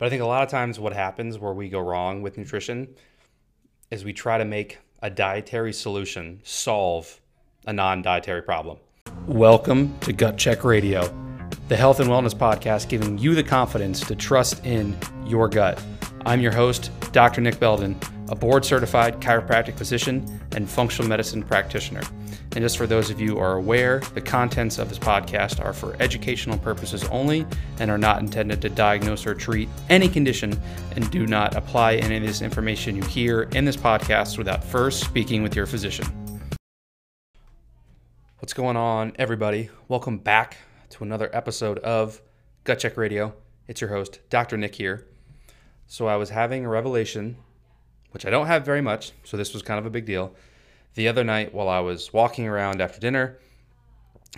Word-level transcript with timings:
But 0.00 0.06
I 0.06 0.08
think 0.08 0.22
a 0.22 0.26
lot 0.26 0.42
of 0.42 0.48
times 0.48 0.80
what 0.80 0.94
happens 0.94 1.38
where 1.38 1.52
we 1.52 1.68
go 1.68 1.78
wrong 1.78 2.22
with 2.22 2.38
nutrition 2.38 2.88
is 3.90 4.02
we 4.02 4.14
try 4.14 4.38
to 4.38 4.46
make 4.46 4.78
a 5.02 5.10
dietary 5.10 5.74
solution 5.74 6.40
solve 6.42 7.20
a 7.66 7.74
non 7.74 8.00
dietary 8.00 8.40
problem. 8.40 8.78
Welcome 9.26 9.94
to 9.98 10.14
Gut 10.14 10.38
Check 10.38 10.64
Radio, 10.64 11.02
the 11.68 11.76
health 11.76 12.00
and 12.00 12.08
wellness 12.08 12.34
podcast 12.34 12.88
giving 12.88 13.18
you 13.18 13.34
the 13.34 13.42
confidence 13.42 14.00
to 14.06 14.16
trust 14.16 14.64
in 14.64 14.96
your 15.26 15.50
gut. 15.50 15.78
I'm 16.24 16.40
your 16.40 16.52
host, 16.52 16.90
Dr. 17.12 17.42
Nick 17.42 17.60
Belden, 17.60 17.94
a 18.30 18.34
board 18.34 18.64
certified 18.64 19.20
chiropractic 19.20 19.76
physician 19.76 20.40
and 20.52 20.66
functional 20.66 21.10
medicine 21.10 21.42
practitioner. 21.42 22.00
And 22.56 22.64
just 22.64 22.78
for 22.78 22.86
those 22.88 23.10
of 23.10 23.20
you 23.20 23.28
who 23.28 23.38
are 23.38 23.54
aware, 23.54 24.00
the 24.14 24.20
contents 24.20 24.78
of 24.78 24.88
this 24.88 24.98
podcast 24.98 25.64
are 25.64 25.72
for 25.72 25.94
educational 26.00 26.58
purposes 26.58 27.04
only 27.04 27.46
and 27.78 27.92
are 27.92 27.98
not 27.98 28.18
intended 28.18 28.60
to 28.62 28.68
diagnose 28.68 29.24
or 29.24 29.36
treat 29.36 29.68
any 29.88 30.08
condition 30.08 30.60
and 30.96 31.08
do 31.12 31.28
not 31.28 31.54
apply 31.54 31.94
any 31.94 32.16
of 32.16 32.24
this 32.24 32.42
information 32.42 32.96
you 32.96 33.04
hear 33.04 33.42
in 33.52 33.64
this 33.64 33.76
podcast 33.76 34.36
without 34.36 34.64
first 34.64 35.04
speaking 35.04 35.44
with 35.44 35.54
your 35.54 35.64
physician. 35.64 36.04
What's 38.40 38.52
going 38.52 38.76
on, 38.76 39.12
everybody? 39.14 39.70
Welcome 39.86 40.18
back 40.18 40.56
to 40.90 41.04
another 41.04 41.30
episode 41.32 41.78
of 41.78 42.20
Gut 42.64 42.80
Check 42.80 42.96
Radio. 42.96 43.32
It's 43.68 43.80
your 43.80 43.90
host, 43.90 44.18
Dr. 44.28 44.56
Nick 44.56 44.74
here. 44.74 45.06
So 45.86 46.08
I 46.08 46.16
was 46.16 46.30
having 46.30 46.64
a 46.64 46.68
revelation, 46.68 47.36
which 48.10 48.26
I 48.26 48.30
don't 48.30 48.48
have 48.48 48.64
very 48.64 48.80
much, 48.80 49.12
so 49.22 49.36
this 49.36 49.52
was 49.54 49.62
kind 49.62 49.78
of 49.78 49.86
a 49.86 49.90
big 49.90 50.04
deal 50.04 50.34
the 50.94 51.08
other 51.08 51.24
night 51.24 51.54
while 51.54 51.68
I 51.68 51.80
was 51.80 52.12
walking 52.12 52.46
around 52.46 52.80
after 52.80 53.00
dinner, 53.00 53.38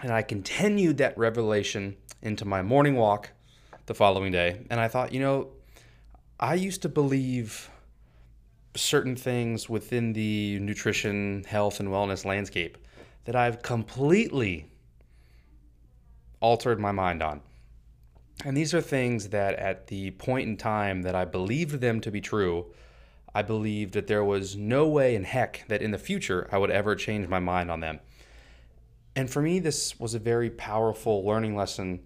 and 0.03 0.13
I 0.13 0.23
continued 0.23 0.99
that 0.99 1.17
revelation 1.19 1.97
into 2.23 2.45
my 2.45 2.63
morning 2.63 2.97
walk 2.97 3.31
the 3.87 3.95
following 3.95 4.33
day. 4.33 4.65
And 4.71 4.81
I 4.81 4.89
thought, 4.89 5.13
you 5.13 5.21
know, 5.21 5.49
I 6.39 6.55
used 6.55 6.83
to 6.83 6.89
believe 6.89 7.71
certain 8.75 9.17
things 9.17 9.69
within 9.69 10.13
the 10.13 10.59
nutrition, 10.61 11.45
health, 11.47 11.81
and 11.81 11.89
wellness 11.89 12.25
landscape 12.25 12.79
that 13.25 13.37
I've 13.37 13.63
completely 13.63 14.71
altered 16.41 16.81
my 16.81 16.93
mind 16.93 17.23
on. 17.23 17.43
And 18.45 18.57
these 18.57 18.75
are 18.75 18.81
things 18.81 19.29
that 19.29 19.55
at 19.57 19.87
the 19.87 20.11
point 20.13 20.49
in 20.49 20.57
time 20.57 21.03
that 21.03 21.15
I 21.15 21.25
believed 21.25 21.81
them 21.81 22.01
to 22.01 22.11
be 22.11 22.21
true, 22.21 22.67
I 23.35 23.43
believed 23.43 23.95
that 23.95 24.07
there 24.07 24.25
was 24.25 24.57
no 24.57 24.87
way 24.87 25.15
in 25.15 25.25
heck 25.25 25.65
that 25.69 25.83
in 25.83 25.91
the 25.91 25.99
future 25.99 26.49
I 26.53 26.59
would 26.59 26.71
ever 26.71 26.95
change 26.95 27.29
my 27.29 27.39
mind 27.39 27.71
on 27.71 27.81
them. 27.81 28.01
And 29.17 29.29
for 29.31 29.43
me, 29.43 29.59
this 29.59 29.99
was 29.99 30.15
a 30.15 30.19
very 30.19 30.51
powerful 30.51 31.25
learning 31.25 31.57
lesson 31.57 32.01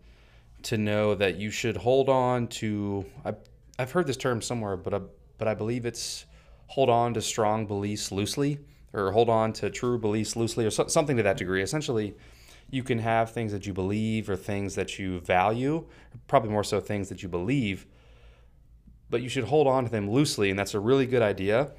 to 0.64 0.76
know 0.76 1.14
that 1.14 1.36
you 1.36 1.50
should 1.50 1.76
hold 1.76 2.08
on 2.08 2.48
to. 2.48 3.04
I've, 3.24 3.36
I've 3.78 3.92
heard 3.92 4.06
this 4.06 4.16
term 4.16 4.42
somewhere, 4.42 4.76
but 4.76 4.94
I, 4.94 5.00
but 5.38 5.48
I 5.48 5.54
believe 5.54 5.86
it's 5.86 6.26
hold 6.68 6.90
on 6.90 7.14
to 7.14 7.22
strong 7.22 7.66
beliefs 7.66 8.10
loosely, 8.10 8.58
or 8.92 9.12
hold 9.12 9.28
on 9.28 9.52
to 9.54 9.70
true 9.70 9.98
beliefs 9.98 10.34
loosely, 10.34 10.64
or 10.64 10.70
so, 10.70 10.86
something 10.88 11.16
to 11.16 11.22
that 11.22 11.36
degree. 11.36 11.62
Essentially, 11.62 12.16
you 12.70 12.82
can 12.82 12.98
have 12.98 13.30
things 13.30 13.52
that 13.52 13.66
you 13.66 13.72
believe 13.72 14.28
or 14.28 14.36
things 14.36 14.74
that 14.74 14.98
you 14.98 15.20
value, 15.20 15.86
probably 16.26 16.50
more 16.50 16.64
so 16.64 16.80
things 16.80 17.08
that 17.08 17.22
you 17.22 17.28
believe, 17.28 17.86
but 19.10 19.22
you 19.22 19.28
should 19.28 19.44
hold 19.44 19.66
on 19.66 19.84
to 19.84 19.90
them 19.90 20.10
loosely. 20.10 20.50
And 20.50 20.58
that's 20.58 20.74
a 20.74 20.80
really 20.80 21.06
good 21.06 21.22
idea 21.22 21.70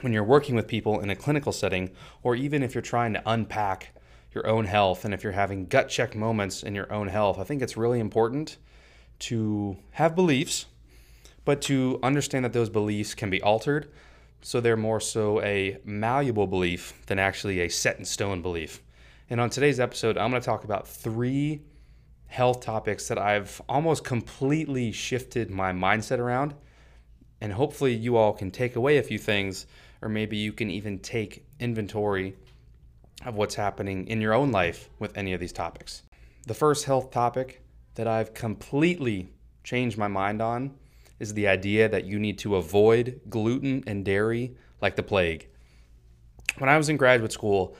when 0.00 0.12
you're 0.12 0.24
working 0.24 0.54
with 0.54 0.66
people 0.66 1.00
in 1.00 1.10
a 1.10 1.16
clinical 1.16 1.52
setting, 1.52 1.90
or 2.22 2.34
even 2.34 2.62
if 2.62 2.74
you're 2.74 2.82
trying 2.82 3.12
to 3.14 3.22
unpack 3.26 3.94
your 4.36 4.46
own 4.46 4.66
health 4.66 5.04
and 5.04 5.14
if 5.14 5.24
you're 5.24 5.32
having 5.32 5.66
gut 5.66 5.88
check 5.88 6.14
moments 6.14 6.62
in 6.62 6.74
your 6.74 6.92
own 6.92 7.08
health. 7.08 7.38
I 7.38 7.44
think 7.44 7.62
it's 7.62 7.76
really 7.76 7.98
important 7.98 8.58
to 9.20 9.78
have 9.92 10.14
beliefs, 10.14 10.66
but 11.44 11.62
to 11.62 11.98
understand 12.02 12.44
that 12.44 12.52
those 12.52 12.68
beliefs 12.68 13.14
can 13.14 13.30
be 13.30 13.40
altered. 13.40 13.90
So 14.42 14.60
they're 14.60 14.76
more 14.76 15.00
so 15.00 15.40
a 15.42 15.78
malleable 15.84 16.46
belief 16.46 16.92
than 17.06 17.18
actually 17.18 17.60
a 17.60 17.68
set 17.68 17.98
in 17.98 18.04
stone 18.04 18.42
belief. 18.42 18.82
And 19.30 19.40
on 19.40 19.48
today's 19.50 19.80
episode, 19.80 20.18
I'm 20.18 20.30
going 20.30 20.42
to 20.42 20.46
talk 20.46 20.64
about 20.64 20.86
three 20.86 21.62
health 22.36 22.60
topics 22.60 23.08
that 23.08 23.16
I've 23.16 23.62
almost 23.66 24.04
completely 24.04 24.92
shifted 24.92 25.50
my 25.50 25.72
mindset 25.72 26.18
around. 26.18 26.52
And 27.40 27.50
hopefully, 27.50 27.94
you 27.94 28.18
all 28.18 28.34
can 28.34 28.50
take 28.50 28.76
away 28.76 28.98
a 28.98 29.02
few 29.02 29.18
things, 29.18 29.66
or 30.02 30.10
maybe 30.10 30.36
you 30.36 30.52
can 30.52 30.68
even 30.68 30.98
take 30.98 31.46
inventory 31.58 32.36
of 33.24 33.36
what's 33.36 33.54
happening 33.54 34.06
in 34.06 34.20
your 34.20 34.34
own 34.34 34.52
life 34.52 34.90
with 34.98 35.16
any 35.16 35.32
of 35.32 35.40
these 35.40 35.52
topics. 35.52 36.02
The 36.46 36.52
first 36.52 36.84
health 36.84 37.10
topic 37.10 37.62
that 37.94 38.06
I've 38.06 38.34
completely 38.34 39.30
changed 39.64 39.96
my 39.96 40.08
mind 40.08 40.42
on 40.42 40.74
is 41.18 41.32
the 41.32 41.48
idea 41.48 41.88
that 41.88 42.04
you 42.04 42.18
need 42.18 42.38
to 42.40 42.56
avoid 42.56 43.18
gluten 43.30 43.82
and 43.86 44.04
dairy 44.04 44.54
like 44.82 44.96
the 44.96 45.02
plague. 45.02 45.48
When 46.58 46.68
I 46.68 46.76
was 46.76 46.90
in 46.90 46.98
graduate 46.98 47.32
school, 47.32 47.76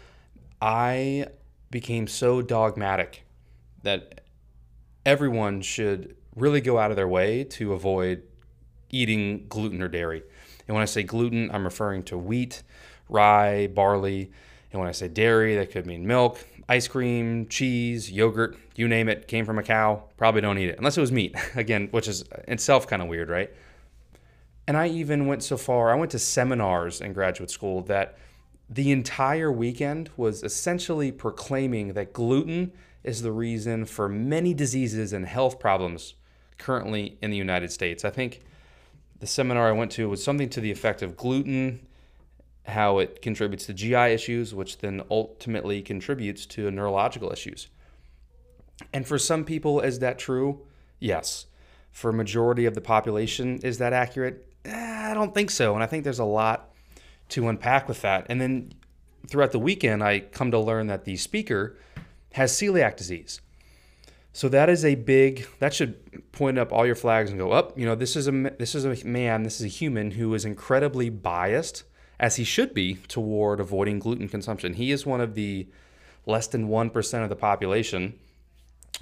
I 0.63 1.27
became 1.71 2.07
so 2.07 2.41
dogmatic 2.41 3.27
that 3.83 4.23
everyone 5.07 5.63
should 5.63 6.17
really 6.35 6.61
go 6.61 6.79
out 6.79 6.91
of 6.91 6.97
their 6.97 7.09
way 7.09 7.45
to 7.45 7.73
avoid 7.73 8.25
eating 8.91 9.47
gluten 9.49 9.81
or 9.81 9.89
dairy. 9.89 10.23
And 10.67 10.75
when 10.75 10.83
I 10.83 10.87
say 10.87 11.05
gluten, 11.05 11.49
I'm 11.53 11.65
referring 11.65 12.03
to 12.05 12.19
wheat, 12.19 12.63
rye, 13.09 13.69
barley. 13.69 14.33
And 14.73 14.81
when 14.81 14.89
I 14.89 14.93
say 14.93 15.09
dairy, 15.09 15.57
that 15.57 15.71
could 15.71 15.87
mean 15.87 16.07
milk, 16.07 16.45
ice 16.69 16.89
cream, 16.89 17.47
cheese, 17.47 18.11
yogurt, 18.11 18.59
you 18.75 18.89
name 18.89 19.09
it, 19.09 19.29
came 19.29 19.47
from 19.47 19.59
a 19.59 19.63
cow. 19.63 20.03
Probably 20.17 20.41
don't 20.41 20.59
eat 20.59 20.69
it 20.69 20.79
unless 20.79 20.99
it 20.99 21.01
was 21.01 21.13
meat, 21.13 21.37
again, 21.55 21.89
which 21.93 22.09
is 22.09 22.25
itself 22.49 22.87
kind 22.87 23.01
of 23.01 23.09
weird, 23.09 23.31
right? 23.31 23.51
And 24.67 24.77
I 24.77 24.89
even 24.89 25.27
went 25.27 25.45
so 25.45 25.57
far, 25.57 25.93
I 25.93 25.95
went 25.95 26.11
to 26.11 26.19
seminars 26.19 27.01
in 27.01 27.13
graduate 27.13 27.51
school 27.51 27.83
that 27.83 28.19
the 28.69 28.91
entire 28.91 29.53
weekend 29.53 30.11
was 30.17 30.43
essentially 30.43 31.13
proclaiming 31.13 31.93
that 31.93 32.13
gluten 32.13 32.73
is 33.07 33.23
the 33.23 33.33
reason 33.33 33.85
for 33.85 34.09
many 34.09 34.53
diseases 34.53 35.13
and 35.13 35.27
health 35.27 35.59
problems 35.59 36.15
currently 36.59 37.19
in 37.23 37.31
the 37.31 37.37
United 37.37 37.71
States. 37.71 38.05
I 38.05 38.11
think 38.11 38.43
the 39.21 39.27
seminar 39.27 39.69
I 39.69 39.73
went 39.73 39.93
to 39.93 40.09
was 40.09 40.23
something 40.23 40.49
to 40.51 40.61
the 40.61 40.71
effect 40.71 41.03
of 41.03 41.17
gluten, 41.17 41.87
how 42.67 42.99
it 42.99 43.23
contributes 43.23 43.67
to 43.67 43.75
GI 43.75 44.13
issues, 44.13 44.55
which 44.55 44.79
then 44.79 45.03
ultimately 45.11 45.83
contributes 45.83 46.47
to 46.47 46.71
neurological 46.71 47.33
issues. 47.33 47.69
And 48.93 49.07
for 49.07 49.19
some 49.19 49.45
people, 49.45 49.81
is 49.81 50.01
that 50.01 50.19
true? 50.19 50.67
Yes. 50.99 51.47
For 51.93 52.13
majority 52.13 52.67
of 52.67 52.75
the 52.75 52.81
population, 52.81 53.59
is 53.63 53.79
that 53.79 53.93
accurate? 53.93 54.53
Eh, 54.65 55.11
I 55.11 55.15
don't 55.15 55.33
think 55.33 55.51
so. 55.51 55.75
And 55.75 55.83
I 55.83 55.87
think 55.87 56.05
there's 56.05 56.19
a 56.19 56.25
lot 56.25 56.71
to 57.31 57.49
unpack 57.49 57.89
with 57.89 58.03
that. 58.03 58.27
And 58.29 58.41
then 58.41 58.73
throughout 59.29 59.53
the 59.53 59.59
weekend, 59.59 60.03
I 60.03 60.21
come 60.21 60.51
to 60.51 60.59
learn 60.59 60.89
that 60.89 61.05
the 61.05 61.17
speaker 61.17 61.77
has 62.37 62.53
celiac 62.53 62.97
disease. 62.97 63.41
So 64.35 64.51
that 64.51 64.69
is 64.69 64.85
a 64.85 64.95
big 64.95 65.47
that 65.59 65.73
should 65.73 66.31
point 66.33 66.59
up 66.59 66.71
all 66.71 66.85
your 66.85 66.95
flags 66.95 67.31
and 67.31 67.39
go 67.39 67.53
up. 67.53 67.79
You 67.79 67.87
know, 67.87 67.95
this 67.95 68.15
is 68.15 68.29
a 68.29 68.33
this 68.59 68.75
is 68.75 68.85
a 68.85 69.07
man, 69.07 69.43
this 69.43 69.59
is 69.59 69.65
a 69.65 69.69
human 69.69 70.11
who 70.11 70.35
is 70.35 70.45
incredibly 70.45 71.09
biased 71.09 71.85
as 72.21 72.37
he 72.37 72.45
should 72.45 72.75
be 72.75 72.97
toward 73.09 73.59
avoiding 73.59 73.99
gluten 73.99 74.29
consumption. 74.29 74.75
He 74.75 74.91
is 74.91 75.07
one 75.07 75.23
of 75.23 75.35
the 75.35 75.67
less 76.27 76.47
than 76.47 76.69
1% 76.69 77.23
of 77.23 77.29
the 77.31 77.37
population 77.37 78.19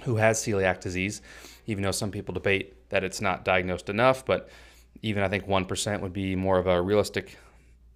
who 0.03 0.15
has 0.15 0.41
celiac 0.41 0.79
disease, 0.79 1.21
even 1.65 1.83
though 1.83 1.91
some 1.91 2.11
people 2.11 2.33
debate 2.33 2.89
that 2.89 3.03
it's 3.03 3.19
not 3.19 3.43
diagnosed 3.43 3.89
enough, 3.89 4.25
but 4.25 4.47
even 5.01 5.23
I 5.23 5.27
think 5.27 5.45
1% 5.47 6.01
would 6.01 6.13
be 6.13 6.35
more 6.35 6.57
of 6.57 6.67
a 6.67 6.81
realistic 6.81 7.37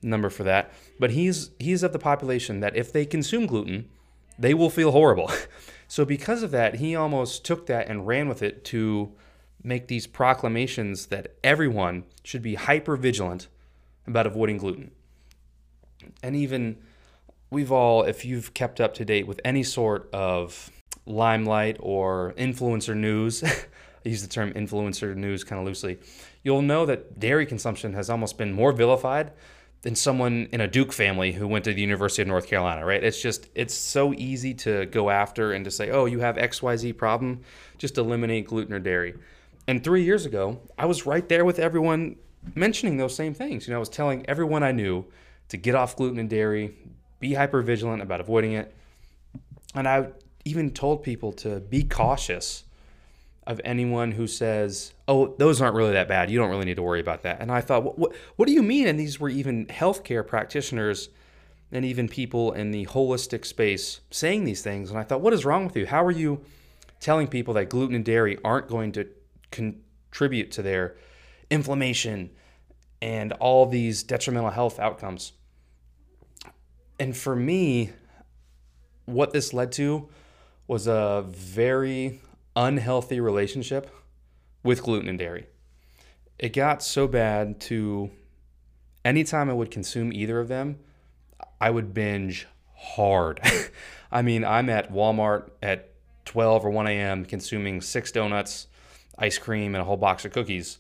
number 0.01 0.29
for 0.29 0.43
that. 0.43 0.73
But 0.99 1.11
he's 1.11 1.51
he's 1.59 1.83
of 1.83 1.93
the 1.93 1.99
population 1.99 2.59
that 2.59 2.75
if 2.75 2.91
they 2.91 3.05
consume 3.05 3.45
gluten, 3.45 3.89
they 4.39 4.53
will 4.53 4.69
feel 4.69 4.91
horrible. 4.91 5.31
so, 5.87 6.05
because 6.05 6.41
of 6.41 6.51
that, 6.51 6.75
he 6.75 6.95
almost 6.95 7.45
took 7.45 7.65
that 7.67 7.87
and 7.87 8.07
ran 8.07 8.29
with 8.29 8.41
it 8.41 8.63
to 8.65 9.11
make 9.61 9.87
these 9.87 10.07
proclamations 10.07 11.07
that 11.07 11.35
everyone 11.43 12.05
should 12.23 12.41
be 12.41 12.55
hyper 12.55 12.95
vigilant 12.95 13.49
about 14.07 14.25
avoiding 14.25 14.57
gluten. 14.57 14.91
And 16.23 16.35
even 16.35 16.77
we've 17.49 17.71
all, 17.71 18.03
if 18.03 18.23
you've 18.23 18.53
kept 18.53 18.79
up 18.79 18.93
to 18.95 19.05
date 19.05 19.27
with 19.27 19.41
any 19.43 19.63
sort 19.63 20.09
of 20.13 20.71
limelight 21.05 21.75
or 21.79 22.33
influencer 22.37 22.95
news, 22.95 23.43
I 24.05 24.09
use 24.09 24.21
the 24.21 24.29
term 24.29 24.53
influencer 24.53 25.15
news 25.15 25.43
kind 25.43 25.59
of 25.59 25.65
loosely, 25.65 25.99
you'll 26.41 26.61
know 26.61 26.85
that 26.85 27.19
dairy 27.19 27.45
consumption 27.45 27.93
has 27.93 28.09
almost 28.09 28.37
been 28.37 28.53
more 28.53 28.71
vilified 28.71 29.31
than 29.81 29.95
someone 29.95 30.47
in 30.51 30.59
a 30.59 30.67
Duke 30.67 30.91
family 30.91 31.31
who 31.31 31.47
went 31.47 31.63
to 31.65 31.73
the 31.73 31.81
University 31.81 32.21
of 32.21 32.27
North 32.27 32.47
Carolina, 32.47 32.85
right? 32.85 33.01
It's 33.03 33.21
just, 33.21 33.49
it's 33.55 33.73
so 33.73 34.13
easy 34.13 34.53
to 34.55 34.85
go 34.87 35.09
after 35.09 35.53
and 35.53 35.63
to 35.65 35.71
say, 35.71 35.89
oh, 35.89 36.05
you 36.05 36.19
have 36.19 36.35
XYZ 36.35 36.97
problem, 36.97 37.41
just 37.77 37.97
eliminate 37.97 38.47
gluten 38.47 38.73
or 38.73 38.79
dairy. 38.79 39.13
And 39.67 39.83
three 39.83 40.03
years 40.03 40.25
ago, 40.25 40.59
I 40.77 40.85
was 40.85 41.05
right 41.05 41.27
there 41.29 41.45
with 41.45 41.59
everyone 41.59 42.17
mentioning 42.55 42.97
those 42.97 43.15
same 43.15 43.33
things. 43.33 43.67
You 43.67 43.71
know, 43.71 43.77
I 43.77 43.79
was 43.79 43.89
telling 43.89 44.25
everyone 44.27 44.63
I 44.63 44.71
knew 44.71 45.05
to 45.49 45.57
get 45.57 45.75
off 45.75 45.95
gluten 45.95 46.19
and 46.19 46.29
dairy, 46.29 46.75
be 47.19 47.33
hyper 47.33 47.61
vigilant 47.61 48.01
about 48.01 48.19
avoiding 48.19 48.53
it. 48.53 48.75
And 49.75 49.87
I 49.87 50.09
even 50.43 50.71
told 50.71 51.03
people 51.03 51.31
to 51.33 51.59
be 51.59 51.83
cautious 51.83 52.63
of 53.49 53.59
anyone 53.65 54.11
who 54.11 54.27
says, 54.27 54.93
"Oh, 55.07 55.33
those 55.39 55.59
aren't 55.59 55.75
really 55.75 55.93
that 55.93 56.07
bad. 56.07 56.29
You 56.29 56.37
don't 56.37 56.51
really 56.51 56.65
need 56.65 56.75
to 56.75 56.83
worry 56.83 56.99
about 56.99 57.23
that." 57.23 57.41
And 57.41 57.51
I 57.51 57.61
thought, 57.61 57.83
"What 57.83 57.97
what, 57.97 58.15
what 58.35 58.47
do 58.47 58.53
you 58.53 58.61
mean?" 58.61 58.87
And 58.87 58.99
these 58.99 59.19
were 59.19 59.27
even 59.27 59.65
healthcare 59.65 60.25
practitioners 60.25 61.09
and 61.71 61.83
even 61.83 62.07
people 62.07 62.51
in 62.53 62.69
the 62.69 62.85
holistic 62.85 63.45
space 63.45 64.01
saying 64.11 64.45
these 64.45 64.61
things. 64.61 64.91
And 64.91 64.99
I 64.99 65.03
thought, 65.03 65.21
"What 65.21 65.33
is 65.33 65.45
wrong 65.45 65.65
with 65.65 65.75
you? 65.75 65.87
How 65.87 66.05
are 66.05 66.11
you 66.11 66.45
telling 66.99 67.27
people 67.27 67.55
that 67.55 67.69
gluten 67.69 67.95
and 67.95 68.05
dairy 68.05 68.37
aren't 68.43 68.67
going 68.67 68.91
to 68.91 69.07
contribute 69.49 70.51
to 70.51 70.61
their 70.61 70.95
inflammation 71.49 72.29
and 73.01 73.33
all 73.33 73.65
these 73.65 74.03
detrimental 74.03 74.51
health 74.51 74.79
outcomes?" 74.79 75.33
And 76.99 77.17
for 77.17 77.35
me, 77.35 77.91
what 79.05 79.33
this 79.33 79.53
led 79.53 79.71
to 79.71 80.07
was 80.67 80.85
a 80.85 81.23
very 81.25 82.21
unhealthy 82.59 83.21
relationship 83.21 83.89
with 84.63 84.83
gluten 84.83 85.07
and 85.07 85.17
dairy. 85.17 85.47
It 86.37 86.51
got 86.51 86.83
so 86.83 87.07
bad 87.07 87.61
to 87.61 88.11
anytime 89.05 89.49
I 89.49 89.53
would 89.53 89.71
consume 89.71 90.11
either 90.11 90.39
of 90.39 90.49
them, 90.49 90.79
I 91.61 91.69
would 91.69 91.93
binge 91.93 92.47
hard. 92.75 93.39
I 94.11 94.21
mean, 94.21 94.43
I'm 94.43 94.69
at 94.69 94.91
Walmart 94.91 95.51
at 95.63 95.93
12 96.25 96.65
or 96.65 96.69
1 96.69 96.87
a.m. 96.87 97.25
consuming 97.25 97.79
six 97.79 98.11
donuts, 98.11 98.67
ice 99.17 99.37
cream, 99.37 99.73
and 99.73 99.81
a 99.81 99.85
whole 99.85 99.97
box 99.97 100.25
of 100.25 100.33
cookies. 100.33 100.79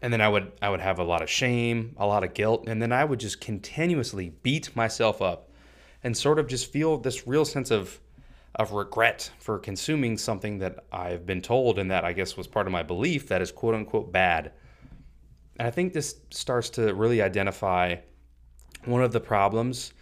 And 0.00 0.12
then 0.12 0.22
I 0.22 0.28
would 0.28 0.50
I 0.62 0.70
would 0.70 0.80
have 0.80 0.98
a 0.98 1.04
lot 1.04 1.22
of 1.22 1.28
shame, 1.30 1.94
a 1.98 2.06
lot 2.06 2.24
of 2.24 2.34
guilt, 2.34 2.64
and 2.66 2.80
then 2.80 2.90
I 2.90 3.04
would 3.04 3.20
just 3.20 3.40
continuously 3.40 4.32
beat 4.42 4.74
myself 4.74 5.20
up 5.20 5.50
and 6.02 6.16
sort 6.16 6.38
of 6.38 6.48
just 6.48 6.72
feel 6.72 6.96
this 6.96 7.26
real 7.26 7.44
sense 7.44 7.70
of 7.70 8.00
of 8.54 8.72
regret 8.72 9.30
for 9.38 9.58
consuming 9.58 10.16
something 10.16 10.58
that 10.58 10.84
I've 10.92 11.26
been 11.26 11.42
told 11.42 11.78
and 11.78 11.90
that 11.90 12.04
I 12.04 12.12
guess 12.12 12.36
was 12.36 12.46
part 12.46 12.66
of 12.66 12.72
my 12.72 12.82
belief 12.82 13.28
that 13.28 13.42
is 13.42 13.50
quote 13.50 13.74
unquote 13.74 14.12
bad. 14.12 14.52
And 15.58 15.66
I 15.66 15.70
think 15.70 15.92
this 15.92 16.20
starts 16.30 16.70
to 16.70 16.94
really 16.94 17.20
identify 17.22 17.96
one 18.84 19.02
of 19.02 19.12
the 19.12 19.20
problems 19.20 19.92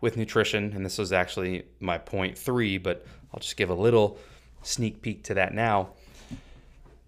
with 0.00 0.16
nutrition, 0.16 0.72
and 0.72 0.84
this 0.84 0.98
was 0.98 1.12
actually 1.12 1.64
my 1.78 1.98
point 1.98 2.38
three, 2.38 2.78
but 2.78 3.06
I'll 3.32 3.40
just 3.40 3.56
give 3.56 3.70
a 3.70 3.74
little 3.74 4.18
sneak 4.62 5.02
peek 5.02 5.24
to 5.24 5.34
that 5.34 5.54
now. 5.54 5.90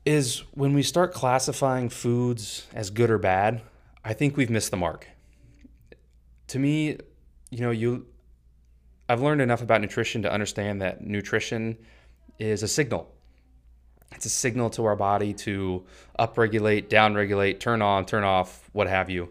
Is 0.04 0.42
when 0.52 0.74
we 0.74 0.82
start 0.82 1.14
classifying 1.14 1.88
foods 1.88 2.66
as 2.74 2.90
good 2.90 3.08
or 3.08 3.18
bad, 3.18 3.62
I 4.04 4.14
think 4.14 4.36
we've 4.36 4.50
missed 4.50 4.70
the 4.72 4.76
mark. 4.76 5.08
To 6.48 6.58
me, 6.58 6.98
you 7.50 7.60
know, 7.60 7.70
you 7.70 8.06
I've 9.12 9.20
learned 9.20 9.42
enough 9.42 9.60
about 9.60 9.82
nutrition 9.82 10.22
to 10.22 10.32
understand 10.32 10.80
that 10.80 11.02
nutrition 11.02 11.76
is 12.38 12.62
a 12.62 12.68
signal. 12.68 13.14
It's 14.14 14.24
a 14.24 14.30
signal 14.30 14.70
to 14.70 14.86
our 14.86 14.96
body 14.96 15.34
to 15.34 15.84
upregulate, 16.18 16.88
downregulate, 16.88 17.60
turn 17.60 17.82
on, 17.82 18.06
turn 18.06 18.24
off, 18.24 18.70
what 18.72 18.86
have 18.88 19.10
you. 19.10 19.28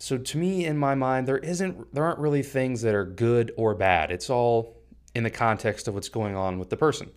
So 0.00 0.18
to 0.18 0.38
me 0.38 0.66
in 0.66 0.76
my 0.76 0.96
mind 0.96 1.28
there 1.28 1.38
isn't 1.38 1.94
there 1.94 2.02
aren't 2.02 2.18
really 2.18 2.42
things 2.42 2.82
that 2.82 2.96
are 2.96 3.04
good 3.04 3.52
or 3.56 3.76
bad. 3.76 4.10
It's 4.10 4.28
all 4.28 4.76
in 5.14 5.22
the 5.22 5.30
context 5.30 5.86
of 5.86 5.94
what's 5.94 6.08
going 6.08 6.34
on 6.34 6.58
with 6.58 6.70
the 6.70 6.76
person. 6.76 7.12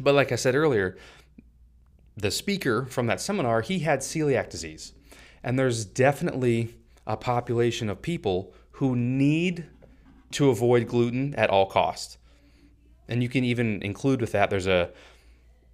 But 0.00 0.14
like 0.14 0.32
I 0.32 0.36
said 0.36 0.54
earlier, 0.54 0.96
the 2.16 2.30
speaker 2.30 2.86
from 2.86 3.08
that 3.08 3.20
seminar, 3.20 3.60
he 3.60 3.80
had 3.80 4.00
celiac 4.00 4.48
disease. 4.48 4.94
And 5.42 5.58
there's 5.58 5.84
definitely 5.84 6.76
a 7.06 7.18
population 7.18 7.90
of 7.90 8.00
people 8.00 8.54
who 8.70 8.96
need 8.96 9.66
to 10.32 10.50
avoid 10.50 10.86
gluten 10.86 11.34
at 11.34 11.50
all 11.50 11.66
costs. 11.66 12.18
And 13.08 13.22
you 13.22 13.28
can 13.28 13.44
even 13.44 13.82
include 13.82 14.20
with 14.20 14.32
that, 14.32 14.50
there's 14.50 14.66
a 14.66 14.90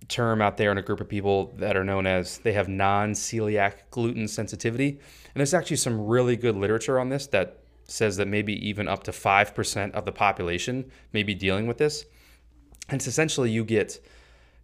term 0.08 0.42
out 0.42 0.56
there 0.56 0.70
in 0.70 0.78
a 0.78 0.82
group 0.82 1.00
of 1.00 1.08
people 1.08 1.52
that 1.56 1.76
are 1.76 1.84
known 1.84 2.06
as 2.06 2.38
they 2.38 2.52
have 2.52 2.68
non 2.68 3.12
celiac 3.12 3.74
gluten 3.90 4.28
sensitivity. 4.28 4.88
And 4.88 5.40
there's 5.40 5.54
actually 5.54 5.76
some 5.76 6.06
really 6.06 6.36
good 6.36 6.56
literature 6.56 7.00
on 7.00 7.08
this 7.08 7.26
that 7.28 7.58
says 7.86 8.16
that 8.16 8.28
maybe 8.28 8.54
even 8.66 8.88
up 8.88 9.02
to 9.04 9.10
5% 9.10 9.92
of 9.92 10.04
the 10.04 10.12
population 10.12 10.90
may 11.12 11.22
be 11.22 11.34
dealing 11.34 11.66
with 11.66 11.78
this. 11.78 12.04
And 12.88 12.96
it's 12.96 13.06
essentially 13.06 13.50
you 13.50 13.64
get 13.64 14.00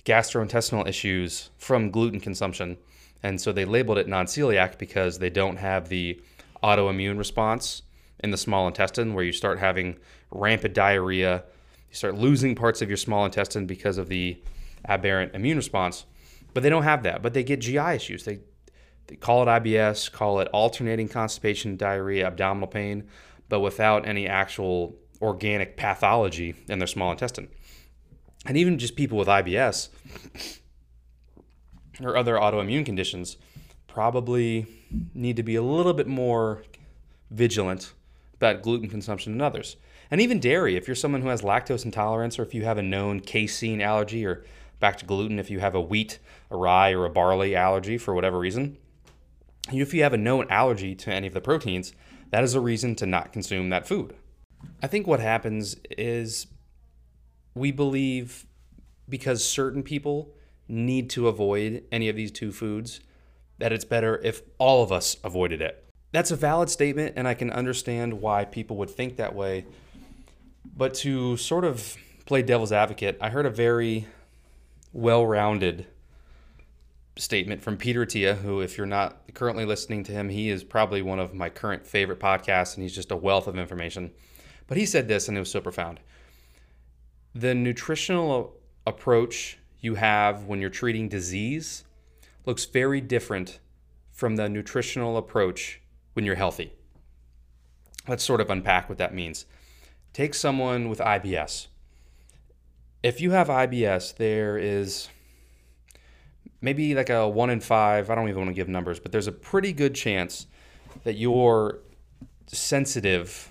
gastrointestinal 0.04 0.86
issues 0.86 1.50
from 1.58 1.90
gluten 1.90 2.20
consumption. 2.20 2.78
And 3.22 3.40
so 3.40 3.52
they 3.52 3.64
labeled 3.64 3.98
it 3.98 4.08
non 4.08 4.26
celiac 4.26 4.78
because 4.78 5.18
they 5.18 5.30
don't 5.30 5.56
have 5.56 5.88
the 5.88 6.20
autoimmune 6.62 7.18
response 7.18 7.82
in 8.22 8.30
the 8.30 8.36
small 8.36 8.66
intestine 8.66 9.14
where 9.14 9.24
you 9.24 9.32
start 9.32 9.58
having 9.58 9.98
rampant 10.30 10.74
diarrhea. 10.74 11.44
You 11.90 11.94
start 11.94 12.16
losing 12.16 12.54
parts 12.54 12.82
of 12.82 12.88
your 12.88 12.96
small 12.96 13.24
intestine 13.24 13.66
because 13.66 13.98
of 13.98 14.08
the 14.08 14.42
aberrant 14.84 15.34
immune 15.34 15.56
response. 15.56 16.06
But 16.54 16.62
they 16.62 16.70
don't 16.70 16.82
have 16.82 17.02
that. 17.04 17.22
But 17.22 17.34
they 17.34 17.42
get 17.42 17.60
GI 17.60 17.78
issues. 17.78 18.24
They, 18.24 18.40
they 19.06 19.16
call 19.16 19.42
it 19.42 19.46
IBS, 19.46 20.10
call 20.10 20.40
it 20.40 20.48
alternating 20.48 21.08
constipation, 21.08 21.76
diarrhea, 21.76 22.26
abdominal 22.26 22.68
pain, 22.68 23.08
but 23.48 23.60
without 23.60 24.06
any 24.06 24.26
actual 24.26 24.96
organic 25.20 25.76
pathology 25.76 26.54
in 26.68 26.78
their 26.78 26.88
small 26.88 27.10
intestine. 27.10 27.48
And 28.46 28.56
even 28.56 28.78
just 28.78 28.96
people 28.96 29.18
with 29.18 29.28
IBS 29.28 29.88
or 32.02 32.16
other 32.16 32.34
autoimmune 32.36 32.86
conditions 32.86 33.36
probably 33.86 34.66
need 35.14 35.36
to 35.36 35.42
be 35.42 35.56
a 35.56 35.62
little 35.62 35.92
bit 35.92 36.06
more 36.06 36.62
vigilant 37.30 37.92
about 38.40 38.62
gluten 38.62 38.88
consumption 38.88 39.32
than 39.32 39.42
others. 39.42 39.76
And 40.10 40.20
even 40.20 40.40
dairy, 40.40 40.76
if 40.76 40.88
you're 40.88 40.94
someone 40.94 41.20
who 41.20 41.28
has 41.28 41.42
lactose 41.42 41.84
intolerance 41.84 42.38
or 42.38 42.42
if 42.42 42.54
you 42.54 42.64
have 42.64 42.78
a 42.78 42.82
known 42.82 43.20
casein 43.20 43.82
allergy 43.82 44.24
or 44.24 44.44
back 44.80 44.96
to 44.98 45.04
gluten, 45.04 45.38
if 45.38 45.50
you 45.50 45.60
have 45.60 45.74
a 45.74 45.80
wheat, 45.80 46.18
a 46.50 46.56
rye, 46.56 46.92
or 46.92 47.04
a 47.04 47.10
barley 47.10 47.54
allergy 47.54 47.98
for 47.98 48.14
whatever 48.14 48.38
reason, 48.38 48.78
if 49.70 49.92
you 49.92 50.02
have 50.02 50.14
a 50.14 50.18
known 50.18 50.46
allergy 50.48 50.94
to 50.94 51.12
any 51.12 51.26
of 51.26 51.34
the 51.34 51.40
proteins, 51.40 51.92
that 52.30 52.42
is 52.42 52.54
a 52.54 52.60
reason 52.60 52.94
to 52.96 53.06
not 53.06 53.32
consume 53.32 53.68
that 53.68 53.86
food. 53.86 54.16
I 54.82 54.86
think 54.86 55.06
what 55.06 55.20
happens 55.20 55.76
is 55.90 56.46
we 57.54 57.70
believe 57.70 58.46
because 59.06 59.44
certain 59.44 59.82
people 59.82 60.32
need 60.66 61.10
to 61.10 61.28
avoid 61.28 61.84
any 61.92 62.08
of 62.08 62.16
these 62.16 62.30
two 62.30 62.52
foods, 62.52 63.00
that 63.58 63.72
it's 63.72 63.84
better 63.84 64.18
if 64.24 64.40
all 64.56 64.82
of 64.82 64.90
us 64.90 65.16
avoided 65.22 65.60
it 65.60 65.89
that's 66.12 66.30
a 66.30 66.36
valid 66.36 66.70
statement, 66.70 67.14
and 67.16 67.28
I 67.28 67.34
can 67.34 67.50
understand 67.50 68.20
why 68.20 68.44
people 68.44 68.76
would 68.78 68.90
think 68.90 69.16
that 69.16 69.34
way. 69.34 69.64
But 70.76 70.94
to 70.94 71.36
sort 71.36 71.64
of 71.64 71.96
play 72.26 72.42
devil's 72.42 72.72
advocate, 72.72 73.18
I 73.20 73.30
heard 73.30 73.46
a 73.46 73.50
very 73.50 74.06
well 74.92 75.24
rounded 75.26 75.86
statement 77.16 77.62
from 77.62 77.76
Peter 77.76 78.04
Attia, 78.04 78.38
who, 78.38 78.60
if 78.60 78.78
you're 78.78 78.86
not 78.86 79.20
currently 79.34 79.64
listening 79.64 80.04
to 80.04 80.12
him, 80.12 80.28
he 80.28 80.48
is 80.48 80.64
probably 80.64 81.02
one 81.02 81.18
of 81.18 81.34
my 81.34 81.48
current 81.48 81.86
favorite 81.86 82.18
podcasts, 82.18 82.74
and 82.74 82.82
he's 82.82 82.94
just 82.94 83.10
a 83.10 83.16
wealth 83.16 83.46
of 83.46 83.58
information. 83.58 84.10
But 84.66 84.78
he 84.78 84.86
said 84.86 85.08
this, 85.08 85.28
and 85.28 85.36
it 85.36 85.40
was 85.40 85.50
so 85.50 85.60
profound. 85.60 86.00
The 87.34 87.54
nutritional 87.54 88.54
approach 88.86 89.58
you 89.80 89.96
have 89.96 90.44
when 90.44 90.60
you're 90.60 90.70
treating 90.70 91.08
disease 91.08 91.84
looks 92.46 92.64
very 92.64 93.00
different 93.00 93.60
from 94.10 94.36
the 94.36 94.48
nutritional 94.48 95.16
approach 95.16 95.80
when 96.20 96.26
you're 96.26 96.36
healthy. 96.36 96.70
Let's 98.06 98.22
sort 98.22 98.42
of 98.42 98.50
unpack 98.50 98.90
what 98.90 98.98
that 98.98 99.14
means. 99.14 99.46
Take 100.12 100.34
someone 100.34 100.90
with 100.90 100.98
IBS. 100.98 101.68
If 103.02 103.22
you 103.22 103.30
have 103.30 103.48
IBS, 103.48 104.18
there 104.18 104.58
is 104.58 105.08
maybe 106.60 106.94
like 106.94 107.08
a 107.08 107.26
one 107.26 107.48
in 107.48 107.60
five, 107.60 108.10
I 108.10 108.14
don't 108.14 108.28
even 108.28 108.42
want 108.42 108.50
to 108.50 108.54
give 108.54 108.68
numbers, 108.68 109.00
but 109.00 109.12
there's 109.12 109.28
a 109.28 109.32
pretty 109.32 109.72
good 109.72 109.94
chance 109.94 110.46
that 111.04 111.14
you're 111.14 111.78
sensitive 112.46 113.50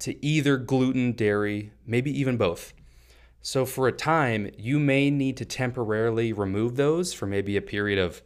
to 0.00 0.26
either 0.26 0.56
gluten, 0.56 1.12
dairy, 1.12 1.70
maybe 1.86 2.10
even 2.18 2.36
both. 2.36 2.72
So, 3.42 3.64
for 3.64 3.86
a 3.86 3.92
time, 3.92 4.50
you 4.58 4.80
may 4.80 5.08
need 5.08 5.36
to 5.36 5.44
temporarily 5.44 6.32
remove 6.32 6.74
those 6.74 7.12
for 7.12 7.26
maybe 7.26 7.56
a 7.56 7.62
period 7.62 8.00
of 8.00 8.22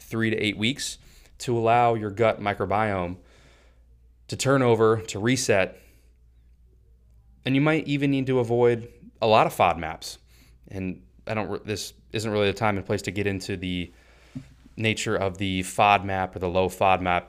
three 0.00 0.30
to 0.30 0.36
eight 0.36 0.58
weeks 0.58 0.98
to 1.38 1.56
allow 1.56 1.94
your 1.94 2.10
gut 2.10 2.40
microbiome 2.40 3.16
to 4.28 4.36
turn 4.36 4.62
over, 4.62 4.98
to 4.98 5.18
reset. 5.18 5.78
And 7.44 7.54
you 7.54 7.60
might 7.60 7.86
even 7.86 8.10
need 8.10 8.26
to 8.26 8.38
avoid 8.38 8.88
a 9.20 9.26
lot 9.26 9.46
of 9.46 9.54
FODMAPs. 9.54 10.18
And 10.68 11.02
I 11.26 11.34
don't 11.34 11.64
this 11.64 11.92
isn't 12.12 12.30
really 12.30 12.46
the 12.46 12.56
time 12.56 12.76
and 12.76 12.86
place 12.86 13.02
to 13.02 13.10
get 13.10 13.26
into 13.26 13.56
the 13.56 13.92
nature 14.76 15.16
of 15.16 15.38
the 15.38 15.62
FODMAP 15.62 16.36
or 16.36 16.38
the 16.38 16.48
low 16.48 16.68
FODMAP 16.68 17.24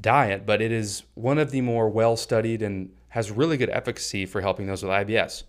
diet, 0.00 0.46
but 0.46 0.60
it 0.60 0.72
is 0.72 1.04
one 1.14 1.38
of 1.38 1.50
the 1.50 1.60
more 1.60 1.88
well 1.88 2.16
studied 2.16 2.62
and 2.62 2.90
has 3.08 3.30
really 3.30 3.56
good 3.56 3.70
efficacy 3.70 4.26
for 4.26 4.40
helping 4.40 4.66
those 4.66 4.82
with 4.82 4.90
IBS. 4.90 5.44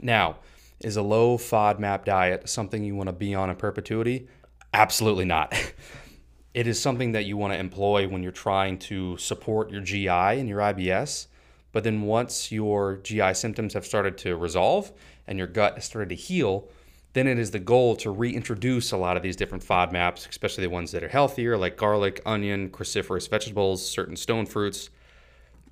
Now, 0.00 0.36
is 0.80 0.96
a 0.96 1.02
low 1.02 1.36
FODMAP 1.36 2.04
diet 2.04 2.48
something 2.48 2.84
you 2.84 2.94
want 2.94 3.08
to 3.08 3.12
be 3.12 3.34
on 3.34 3.50
in 3.50 3.56
perpetuity? 3.56 4.28
Absolutely 4.72 5.24
not. 5.24 5.52
it 6.52 6.66
is 6.66 6.80
something 6.80 7.12
that 7.12 7.26
you 7.26 7.36
want 7.36 7.52
to 7.52 7.58
employ 7.58 8.08
when 8.08 8.22
you're 8.22 8.32
trying 8.32 8.78
to 8.78 9.16
support 9.18 9.70
your 9.70 9.80
GI 9.80 10.08
and 10.08 10.48
your 10.48 10.58
IBS. 10.60 11.26
But 11.72 11.84
then 11.84 12.02
once 12.02 12.50
your 12.50 12.96
GI 12.96 13.34
symptoms 13.34 13.74
have 13.74 13.86
started 13.86 14.18
to 14.18 14.36
resolve 14.36 14.90
and 15.26 15.38
your 15.38 15.46
gut 15.46 15.74
has 15.74 15.84
started 15.84 16.08
to 16.08 16.16
heal, 16.16 16.68
then 17.12 17.26
it 17.26 17.38
is 17.38 17.52
the 17.52 17.58
goal 17.58 17.96
to 17.96 18.10
reintroduce 18.10 18.92
a 18.92 18.96
lot 18.96 19.16
of 19.16 19.22
these 19.22 19.36
different 19.36 19.64
FODMAPs, 19.64 20.28
especially 20.28 20.64
the 20.64 20.70
ones 20.70 20.90
that 20.92 21.04
are 21.04 21.08
healthier, 21.08 21.56
like 21.56 21.76
garlic, 21.76 22.20
onion, 22.26 22.70
cruciferous 22.70 23.28
vegetables, 23.28 23.88
certain 23.88 24.16
stone 24.16 24.46
fruits, 24.46 24.90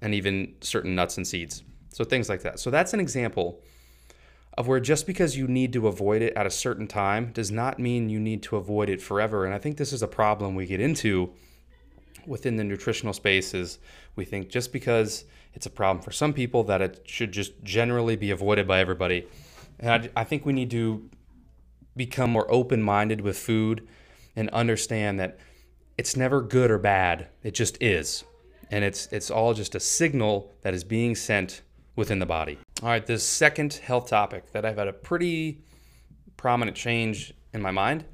and 0.01 0.15
even 0.15 0.55
certain 0.61 0.95
nuts 0.95 1.17
and 1.17 1.27
seeds. 1.27 1.65
So 1.91 2.05
things 2.05 2.29
like 2.29 2.43
that. 2.43 2.61
So 2.61 2.71
that's 2.71 2.93
an 2.93 3.01
example 3.01 3.61
of 4.59 4.67
where 4.67 4.81
just 4.81 5.07
because 5.07 5.37
you 5.37 5.47
need 5.47 5.73
to 5.73 5.87
avoid 5.87 6.21
it 6.21 6.35
at 6.35 6.45
a 6.45 6.51
certain 6.51 6.89
time 6.89 7.31
does 7.33 7.49
not 7.49 7.79
mean 7.79 8.09
you 8.09 8.19
need 8.19 8.43
to 8.43 8.57
avoid 8.57 8.89
it 8.89 9.01
forever. 9.01 9.47
And 9.47 9.55
I 9.55 9.59
think 9.59 9.77
this 9.77 9.93
is 9.93 10.03
a 10.03 10.09
problem 10.09 10.57
we 10.57 10.67
get 10.67 10.81
into 10.81 11.33
within 12.27 12.57
the 12.57 12.65
nutritional 12.65 13.13
space 13.13 13.55
is 13.55 13.79
we 14.17 14.25
think 14.25 14.49
just 14.49 14.73
because 14.73 15.25
it's 15.55 15.67
a 15.67 15.71
problem 15.71 16.03
for 16.03 16.11
some 16.11 16.33
people 16.33 16.65
that 16.65 16.83
it 16.83 17.03
should 17.05 17.31
just 17.31 17.53
generally 17.63 18.17
be 18.17 18.33
avoided 18.33 18.67
by 18.67 18.81
everybody. 18.81 19.29
And 19.79 20.11
I, 20.17 20.23
I 20.23 20.25
think 20.25 20.45
we 20.45 20.53
need 20.53 20.73
to 20.73 21.09
become 21.97 22.31
more 22.31 22.51
open 22.51 22.83
minded 22.83 23.21
with 23.21 23.39
food 23.39 23.87
and 24.35 24.51
understand 24.51 25.21
that 25.21 25.39
it's 25.97 26.17
never 26.17 26.43
good 26.43 26.73
or 26.73 26.79
bad. 26.79 27.29
It 27.45 27.53
just 27.53 27.81
is. 27.81 28.25
And 28.73 28.85
it's 28.85 29.07
it's 29.13 29.31
all 29.31 29.55
just 29.55 29.77
a 29.77 29.81
signal 29.81 30.53
that 30.63 30.75
is 30.75 30.83
being 30.83 31.15
sent 31.15 31.63
within 31.95 32.19
the 32.19 32.27
body. 32.27 32.59
All 32.81 32.89
right, 32.89 33.05
this 33.05 33.27
second 33.27 33.75
health 33.75 34.09
topic 34.09 34.53
that 34.53 34.65
I've 34.65 34.77
had 34.77 34.87
a 34.87 34.93
pretty 34.93 35.65
prominent 36.37 36.77
change 36.77 37.35
in 37.53 37.61
my 37.61 37.73
mind 37.73 38.05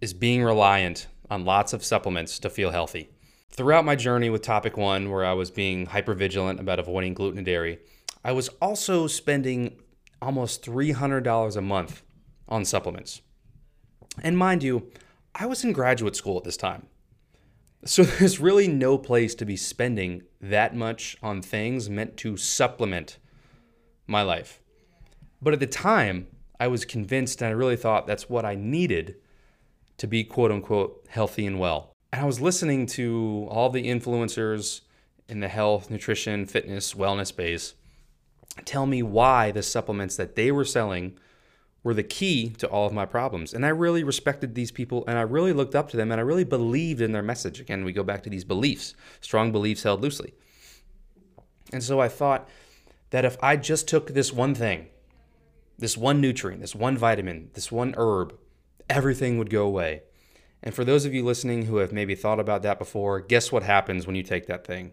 is 0.00 0.14
being 0.14 0.42
reliant 0.42 1.08
on 1.28 1.44
lots 1.44 1.74
of 1.74 1.84
supplements 1.84 2.38
to 2.38 2.48
feel 2.48 2.70
healthy. 2.70 3.10
Throughout 3.50 3.84
my 3.84 3.94
journey 3.94 4.30
with 4.30 4.40
topic 4.40 4.78
1 4.78 5.10
where 5.10 5.26
I 5.26 5.34
was 5.34 5.50
being 5.50 5.84
hyper 5.84 6.14
vigilant 6.14 6.58
about 6.58 6.78
avoiding 6.78 7.12
gluten 7.12 7.36
and 7.36 7.44
dairy, 7.44 7.78
I 8.24 8.32
was 8.32 8.48
also 8.62 9.06
spending 9.06 9.78
almost 10.22 10.64
$300 10.64 11.54
a 11.54 11.60
month 11.60 12.02
on 12.48 12.64
supplements. 12.64 13.20
And 14.22 14.38
mind 14.38 14.62
you, 14.62 14.90
I 15.34 15.44
was 15.44 15.64
in 15.64 15.74
graduate 15.74 16.16
school 16.16 16.38
at 16.38 16.44
this 16.44 16.56
time. 16.56 16.86
So 17.84 18.02
there's 18.04 18.40
really 18.40 18.68
no 18.68 18.96
place 18.96 19.34
to 19.34 19.44
be 19.44 19.56
spending 19.56 20.22
that 20.40 20.74
much 20.74 21.18
on 21.22 21.42
things 21.42 21.90
meant 21.90 22.16
to 22.18 22.38
supplement 22.38 23.18
my 24.06 24.22
life. 24.22 24.60
But 25.40 25.52
at 25.52 25.60
the 25.60 25.66
time, 25.66 26.28
I 26.58 26.68
was 26.68 26.84
convinced 26.84 27.42
and 27.42 27.48
I 27.48 27.52
really 27.52 27.76
thought 27.76 28.06
that's 28.06 28.28
what 28.28 28.44
I 28.44 28.54
needed 28.54 29.16
to 29.98 30.06
be 30.06 30.24
quote 30.24 30.50
unquote 30.50 31.04
healthy 31.08 31.46
and 31.46 31.58
well. 31.58 31.92
And 32.12 32.22
I 32.22 32.24
was 32.24 32.40
listening 32.40 32.86
to 32.86 33.46
all 33.50 33.70
the 33.70 33.86
influencers 33.86 34.82
in 35.28 35.40
the 35.40 35.48
health, 35.48 35.90
nutrition, 35.90 36.46
fitness, 36.46 36.94
wellness 36.94 37.26
space 37.26 37.74
tell 38.64 38.86
me 38.86 39.02
why 39.02 39.50
the 39.50 39.62
supplements 39.62 40.16
that 40.16 40.34
they 40.34 40.50
were 40.50 40.64
selling 40.64 41.18
were 41.82 41.94
the 41.94 42.02
key 42.02 42.50
to 42.50 42.66
all 42.68 42.86
of 42.86 42.92
my 42.92 43.04
problems. 43.04 43.54
And 43.54 43.64
I 43.64 43.68
really 43.68 44.02
respected 44.02 44.54
these 44.54 44.72
people 44.72 45.04
and 45.06 45.18
I 45.18 45.22
really 45.22 45.52
looked 45.52 45.74
up 45.74 45.88
to 45.90 45.96
them 45.96 46.10
and 46.10 46.20
I 46.20 46.24
really 46.24 46.44
believed 46.44 47.00
in 47.00 47.12
their 47.12 47.22
message. 47.22 47.60
Again, 47.60 47.84
we 47.84 47.92
go 47.92 48.02
back 48.02 48.22
to 48.24 48.30
these 48.30 48.44
beliefs, 48.44 48.94
strong 49.20 49.52
beliefs 49.52 49.82
held 49.82 50.00
loosely. 50.00 50.34
And 51.72 51.82
so 51.82 52.00
I 52.00 52.08
thought 52.08 52.48
that 53.10 53.24
if 53.24 53.36
I 53.42 53.56
just 53.56 53.88
took 53.88 54.08
this 54.08 54.32
one 54.32 54.54
thing, 54.54 54.88
this 55.78 55.96
one 55.96 56.20
nutrient, 56.20 56.60
this 56.60 56.74
one 56.74 56.96
vitamin, 56.96 57.50
this 57.54 57.70
one 57.70 57.94
herb, 57.96 58.34
everything 58.88 59.38
would 59.38 59.50
go 59.50 59.66
away. 59.66 60.02
And 60.62 60.74
for 60.74 60.84
those 60.84 61.04
of 61.04 61.14
you 61.14 61.24
listening 61.24 61.66
who 61.66 61.76
have 61.76 61.92
maybe 61.92 62.14
thought 62.14 62.40
about 62.40 62.62
that 62.62 62.78
before, 62.78 63.20
guess 63.20 63.52
what 63.52 63.62
happens 63.62 64.06
when 64.06 64.16
you 64.16 64.22
take 64.22 64.46
that 64.46 64.66
thing? 64.66 64.92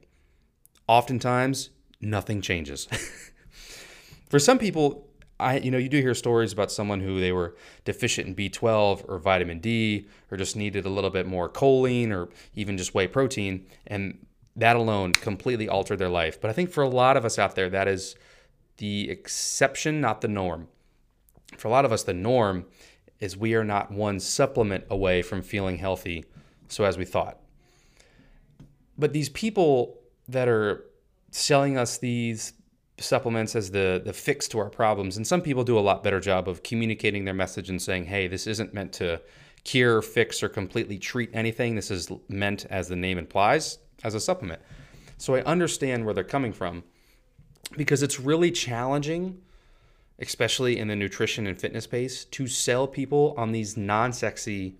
Oftentimes, 0.87 1.69
nothing 2.01 2.41
changes. 2.41 2.85
for 4.29 4.39
some 4.39 4.59
people, 4.59 5.07
I, 5.39 5.57
you 5.57 5.71
know, 5.71 5.77
you 5.77 5.89
do 5.89 5.99
hear 5.99 6.13
stories 6.13 6.53
about 6.53 6.71
someone 6.71 6.99
who 6.99 7.19
they 7.19 7.31
were 7.31 7.55
deficient 7.85 8.27
in 8.27 8.35
B12 8.35 9.09
or 9.09 9.17
vitamin 9.17 9.59
D, 9.59 10.07
or 10.29 10.37
just 10.37 10.55
needed 10.55 10.85
a 10.85 10.89
little 10.89 11.09
bit 11.09 11.25
more 11.25 11.49
choline, 11.49 12.11
or 12.11 12.29
even 12.55 12.77
just 12.77 12.93
whey 12.93 13.07
protein, 13.07 13.65
and 13.87 14.25
that 14.55 14.75
alone 14.75 15.13
completely 15.13 15.67
altered 15.67 15.97
their 15.97 16.09
life. 16.09 16.39
But 16.39 16.49
I 16.49 16.53
think 16.53 16.71
for 16.71 16.83
a 16.83 16.89
lot 16.89 17.17
of 17.17 17.25
us 17.25 17.39
out 17.39 17.55
there, 17.55 17.69
that 17.69 17.87
is 17.87 18.15
the 18.77 19.09
exception, 19.09 20.01
not 20.01 20.21
the 20.21 20.27
norm. 20.27 20.67
For 21.57 21.67
a 21.67 21.71
lot 21.71 21.85
of 21.85 21.91
us, 21.91 22.03
the 22.03 22.13
norm 22.13 22.65
is 23.19 23.37
we 23.37 23.55
are 23.55 23.63
not 23.63 23.91
one 23.91 24.19
supplement 24.19 24.85
away 24.89 25.21
from 25.21 25.41
feeling 25.41 25.77
healthy, 25.77 26.25
so 26.67 26.83
as 26.83 26.97
we 26.97 27.05
thought. 27.05 27.39
But 28.97 29.13
these 29.13 29.29
people 29.29 29.99
that 30.27 30.47
are 30.47 30.85
selling 31.31 31.77
us 31.77 31.97
these 31.97 32.53
supplements 32.99 33.55
as 33.55 33.71
the 33.71 34.01
the 34.03 34.13
fix 34.13 34.47
to 34.47 34.59
our 34.59 34.69
problems. 34.69 35.17
And 35.17 35.25
some 35.25 35.41
people 35.41 35.63
do 35.63 35.77
a 35.77 35.81
lot 35.81 36.03
better 36.03 36.19
job 36.19 36.47
of 36.47 36.63
communicating 36.63 37.25
their 37.25 37.33
message 37.33 37.69
and 37.69 37.81
saying, 37.81 38.05
"Hey, 38.05 38.27
this 38.27 38.45
isn't 38.45 38.73
meant 38.73 38.93
to 38.93 39.21
cure, 39.63 40.01
fix, 40.01 40.43
or 40.43 40.49
completely 40.49 40.99
treat 40.99 41.29
anything. 41.33 41.75
This 41.75 41.89
is 41.89 42.11
meant, 42.27 42.65
as 42.69 42.87
the 42.87 42.95
name 42.95 43.17
implies, 43.17 43.79
as 44.03 44.15
a 44.15 44.19
supplement." 44.19 44.61
So 45.17 45.35
I 45.35 45.41
understand 45.43 46.05
where 46.05 46.13
they're 46.13 46.23
coming 46.23 46.53
from 46.53 46.83
because 47.77 48.03
it's 48.03 48.19
really 48.19 48.51
challenging, 48.51 49.41
especially 50.19 50.77
in 50.77 50.87
the 50.87 50.95
nutrition 50.95 51.47
and 51.47 51.59
fitness 51.59 51.85
space, 51.85 52.25
to 52.25 52.47
sell 52.47 52.87
people 52.87 53.33
on 53.37 53.51
these 53.51 53.77
non-sexy, 53.77 54.75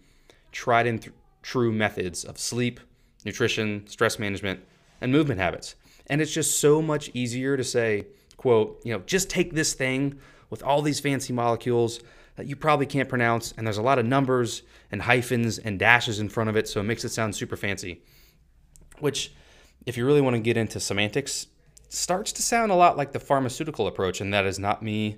tried 0.51 0.87
and 0.87 1.01
th- 1.01 1.15
true 1.41 1.71
methods 1.71 2.23
of 2.23 2.37
sleep, 2.37 2.79
nutrition, 3.25 3.87
stress 3.87 4.19
management, 4.19 4.59
and 5.01 5.11
movement 5.11 5.39
habits. 5.39 5.75
And 6.07 6.21
it's 6.21 6.33
just 6.33 6.59
so 6.59 6.81
much 6.81 7.09
easier 7.13 7.55
to 7.57 7.63
say, 7.63 8.07
quote, 8.37 8.81
you 8.83 8.93
know, 8.93 8.99
just 9.05 9.29
take 9.29 9.53
this 9.53 9.73
thing 9.73 10.19
with 10.49 10.61
all 10.61 10.81
these 10.81 10.99
fancy 10.99 11.33
molecules 11.33 12.01
that 12.35 12.47
you 12.47 12.55
probably 12.55 12.85
can't 12.85 13.09
pronounce, 13.09 13.53
and 13.57 13.65
there's 13.65 13.77
a 13.77 13.81
lot 13.81 13.99
of 13.99 14.05
numbers 14.05 14.63
and 14.91 15.03
hyphens 15.03 15.57
and 15.57 15.79
dashes 15.79 16.19
in 16.19 16.29
front 16.29 16.49
of 16.49 16.55
it, 16.55 16.67
so 16.67 16.79
it 16.79 16.83
makes 16.83 17.05
it 17.05 17.09
sound 17.09 17.35
super 17.35 17.55
fancy. 17.55 18.01
Which, 18.99 19.33
if 19.85 19.97
you 19.97 20.05
really 20.05 20.21
want 20.21 20.35
to 20.35 20.41
get 20.41 20.57
into 20.57 20.79
semantics, 20.79 21.47
starts 21.89 22.31
to 22.33 22.41
sound 22.41 22.71
a 22.71 22.75
lot 22.75 22.97
like 22.97 23.11
the 23.11 23.19
pharmaceutical 23.19 23.87
approach, 23.87 24.21
and 24.21 24.33
that 24.33 24.45
is 24.45 24.59
not 24.59 24.81
me 24.81 25.17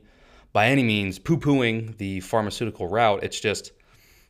by 0.52 0.68
any 0.68 0.84
means 0.84 1.20
poo 1.20 1.38
pooing 1.38 1.98
the 1.98 2.20
pharmaceutical 2.22 2.88
route. 2.88 3.24
It's 3.24 3.40
just 3.40 3.72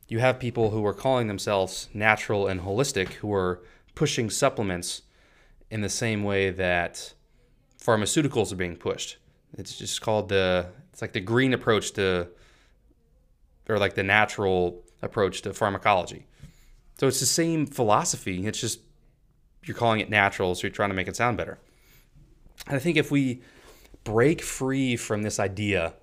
you 0.07 0.19
have 0.19 0.39
people 0.39 0.69
who 0.69 0.85
are 0.85 0.93
calling 0.93 1.27
themselves 1.27 1.89
natural 1.93 2.47
and 2.47 2.61
holistic 2.61 3.13
who 3.13 3.33
are 3.33 3.63
pushing 3.95 4.29
supplements 4.29 5.03
in 5.71 5.81
the 5.81 5.89
same 5.89 6.23
way 6.23 6.51
that 6.51 7.13
pharmaceuticals 7.81 8.51
are 8.51 8.55
being 8.55 8.75
pushed. 8.75 9.17
It's 9.57 9.77
just 9.77 10.01
called 10.01 10.29
the 10.29 10.67
it's 10.91 11.01
like 11.01 11.13
the 11.13 11.21
green 11.21 11.53
approach 11.53 11.91
to 11.93 12.29
or 13.67 13.77
like 13.77 13.95
the 13.95 14.03
natural 14.03 14.83
approach 15.01 15.41
to 15.43 15.53
pharmacology. 15.53 16.27
So 16.99 17.07
it's 17.07 17.19
the 17.19 17.25
same 17.25 17.65
philosophy. 17.65 18.45
It's 18.45 18.61
just 18.61 18.79
you're 19.65 19.77
calling 19.77 19.99
it 19.99 20.09
natural, 20.09 20.55
so 20.55 20.61
you're 20.63 20.71
trying 20.71 20.89
to 20.89 20.95
make 20.95 21.07
it 21.07 21.15
sound 21.15 21.37
better. 21.37 21.57
And 22.67 22.75
I 22.75 22.79
think 22.79 22.97
if 22.97 23.11
we 23.11 23.41
break 24.03 24.41
free 24.41 24.95
from 24.95 25.23
this 25.23 25.39
idea 25.39 25.93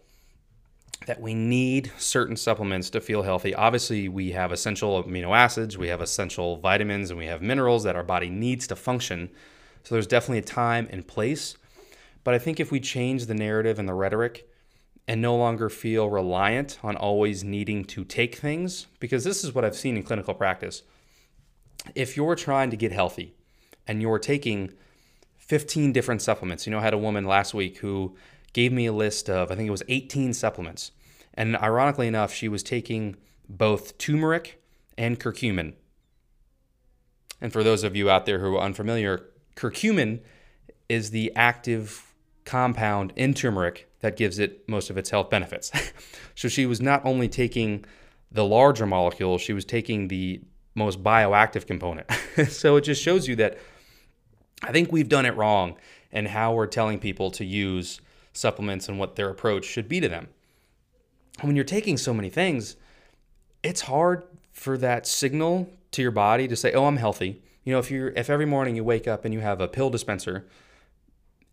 that 1.06 1.20
we 1.20 1.34
need 1.34 1.90
certain 1.98 2.36
supplements 2.36 2.90
to 2.90 3.00
feel 3.00 3.22
healthy. 3.22 3.54
Obviously, 3.54 4.08
we 4.08 4.32
have 4.32 4.52
essential 4.52 5.02
amino 5.02 5.36
acids, 5.36 5.76
we 5.76 5.88
have 5.88 6.00
essential 6.00 6.58
vitamins, 6.58 7.10
and 7.10 7.18
we 7.18 7.26
have 7.26 7.42
minerals 7.42 7.84
that 7.84 7.96
our 7.96 8.04
body 8.04 8.30
needs 8.30 8.66
to 8.68 8.76
function. 8.76 9.30
So 9.82 9.94
there's 9.94 10.06
definitely 10.06 10.38
a 10.38 10.42
time 10.42 10.88
and 10.90 11.06
place. 11.06 11.56
But 12.24 12.34
I 12.34 12.38
think 12.38 12.60
if 12.60 12.70
we 12.70 12.78
change 12.78 13.26
the 13.26 13.34
narrative 13.34 13.78
and 13.78 13.88
the 13.88 13.94
rhetoric 13.94 14.48
and 15.08 15.20
no 15.20 15.34
longer 15.34 15.68
feel 15.68 16.08
reliant 16.08 16.78
on 16.84 16.94
always 16.94 17.42
needing 17.42 17.84
to 17.86 18.04
take 18.04 18.36
things, 18.36 18.86
because 19.00 19.24
this 19.24 19.42
is 19.42 19.54
what 19.54 19.64
I've 19.64 19.74
seen 19.74 19.96
in 19.96 20.04
clinical 20.04 20.34
practice. 20.34 20.82
If 21.96 22.16
you're 22.16 22.36
trying 22.36 22.70
to 22.70 22.76
get 22.76 22.92
healthy 22.92 23.34
and 23.86 24.00
you're 24.00 24.18
taking 24.18 24.72
15 25.38 25.92
different 25.92 26.22
supplements, 26.22 26.66
you 26.66 26.70
know, 26.70 26.78
I 26.78 26.82
had 26.82 26.94
a 26.94 26.98
woman 26.98 27.24
last 27.24 27.54
week 27.54 27.78
who 27.78 28.16
gave 28.52 28.72
me 28.72 28.86
a 28.86 28.92
list 28.92 29.28
of, 29.28 29.50
I 29.50 29.54
think 29.54 29.66
it 29.66 29.72
was 29.72 29.82
18 29.88 30.34
supplements. 30.34 30.92
And 31.34 31.56
ironically 31.56 32.06
enough, 32.06 32.32
she 32.32 32.48
was 32.48 32.62
taking 32.62 33.16
both 33.48 33.98
turmeric 33.98 34.62
and 34.96 35.18
curcumin. 35.18 35.74
And 37.40 37.52
for 37.52 37.62
those 37.62 37.82
of 37.82 37.96
you 37.96 38.08
out 38.08 38.26
there 38.26 38.38
who 38.38 38.56
are 38.56 38.62
unfamiliar, 38.62 39.26
curcumin 39.56 40.20
is 40.88 41.10
the 41.10 41.32
active 41.34 42.14
compound 42.44 43.12
in 43.16 43.34
turmeric 43.34 43.88
that 44.00 44.16
gives 44.16 44.38
it 44.38 44.68
most 44.68 44.90
of 44.90 44.96
its 44.96 45.10
health 45.10 45.30
benefits. 45.30 45.72
so 46.34 46.48
she 46.48 46.66
was 46.66 46.80
not 46.80 47.04
only 47.04 47.28
taking 47.28 47.84
the 48.30 48.44
larger 48.44 48.86
molecule, 48.86 49.38
she 49.38 49.52
was 49.52 49.64
taking 49.64 50.08
the 50.08 50.40
most 50.74 51.02
bioactive 51.02 51.66
component. 51.66 52.10
so 52.48 52.76
it 52.76 52.82
just 52.82 53.02
shows 53.02 53.28
you 53.28 53.36
that 53.36 53.58
I 54.62 54.72
think 54.72 54.92
we've 54.92 55.08
done 55.08 55.26
it 55.26 55.36
wrong 55.36 55.76
and 56.12 56.28
how 56.28 56.54
we're 56.54 56.66
telling 56.66 56.98
people 56.98 57.30
to 57.32 57.44
use 57.44 58.00
supplements 58.32 58.88
and 58.88 58.98
what 58.98 59.16
their 59.16 59.28
approach 59.28 59.64
should 59.64 59.88
be 59.88 60.00
to 60.00 60.08
them. 60.08 60.28
When 61.40 61.56
you're 61.56 61.64
taking 61.64 61.96
so 61.96 62.14
many 62.14 62.30
things, 62.30 62.76
it's 63.62 63.82
hard 63.82 64.24
for 64.52 64.76
that 64.78 65.06
signal 65.06 65.70
to 65.92 66.02
your 66.02 66.10
body 66.10 66.46
to 66.48 66.56
say, 66.56 66.72
"Oh, 66.72 66.86
I'm 66.86 66.96
healthy." 66.96 67.42
You 67.64 67.72
know, 67.72 67.78
if 67.78 67.90
you're 67.90 68.10
if 68.10 68.28
every 68.28 68.46
morning 68.46 68.76
you 68.76 68.84
wake 68.84 69.08
up 69.08 69.24
and 69.24 69.32
you 69.32 69.40
have 69.40 69.60
a 69.60 69.68
pill 69.68 69.90
dispenser 69.90 70.46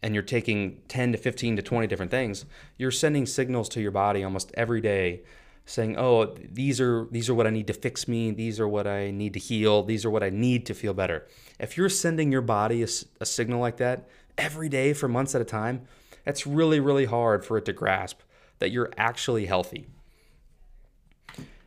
and 0.02 0.14
you're 0.14 0.24
taking 0.24 0.82
10 0.88 1.12
to 1.12 1.18
15 1.18 1.56
to 1.58 1.62
20 1.62 1.88
different 1.88 2.12
things, 2.12 2.46
you're 2.78 2.92
sending 2.92 3.26
signals 3.26 3.70
to 3.70 3.82
your 3.82 3.92
body 3.92 4.24
almost 4.24 4.52
every 4.56 4.82
day 4.82 5.22
saying, 5.70 5.98
"Oh, 5.98 6.26
these 6.26 6.82
are 6.82 7.08
these 7.12 7.30
are 7.30 7.34
what 7.34 7.48
I 7.48 7.52
need 7.52 7.68
to 7.68 7.74
fix 7.74 8.08
me. 8.08 8.32
These 8.32 8.60
are 8.60 8.68
what 8.68 8.88
I 8.88 9.12
need 9.12 9.34
to 9.34 9.40
heal. 9.40 9.84
These 9.84 10.04
are 10.06 10.10
what 10.10 10.24
I 10.24 10.30
need 10.30 10.66
to 10.66 10.74
feel 10.74 10.94
better." 10.94 11.28
If 11.60 11.78
you're 11.78 11.90
sending 11.90 12.32
your 12.32 12.42
body 12.42 12.82
a, 12.84 12.88
a 13.20 13.26
signal 13.26 13.60
like 13.60 13.78
that 13.78 14.08
every 14.38 14.70
day 14.70 14.94
for 14.94 15.08
months 15.08 15.36
at 15.36 15.42
a 15.42 15.46
time, 15.46 15.84
that's 16.26 16.48
really 16.48 16.80
really 16.80 17.06
hard 17.06 17.46
for 17.46 17.58
it 17.58 17.66
to 17.66 17.74
grasp 17.74 18.20
that 18.58 18.72
you're 18.72 18.92
actually 18.98 19.46
healthy. 19.46 19.88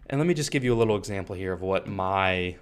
And 0.06 0.20
let 0.20 0.26
me 0.26 0.34
just 0.34 0.50
give 0.50 0.64
you 0.64 0.74
a 0.74 0.78
little 0.82 0.96
example 0.96 1.34
here 1.34 1.52
of 1.52 1.62
what 1.62 1.86
my 1.86 2.56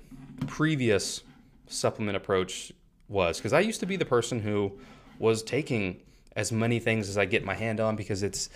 previous 0.47 1.23
supplement 1.67 2.17
approach 2.17 2.73
was 3.09 3.39
because 3.39 3.53
I 3.53 3.61
used 3.61 3.81
to 3.81 3.87
be 3.87 3.97
the 3.97 4.05
person 4.05 4.41
who 4.41 4.79
was 5.19 5.43
taking 5.43 6.01
as 6.37 6.53
many 6.53 6.79
things 6.79 7.09
as 7.09 7.19
I 7.19 7.25
get 7.25 7.45
my 7.45 7.55
hand 7.55 7.81
on 7.81 7.97
because 7.97 8.23
it's 8.23 8.51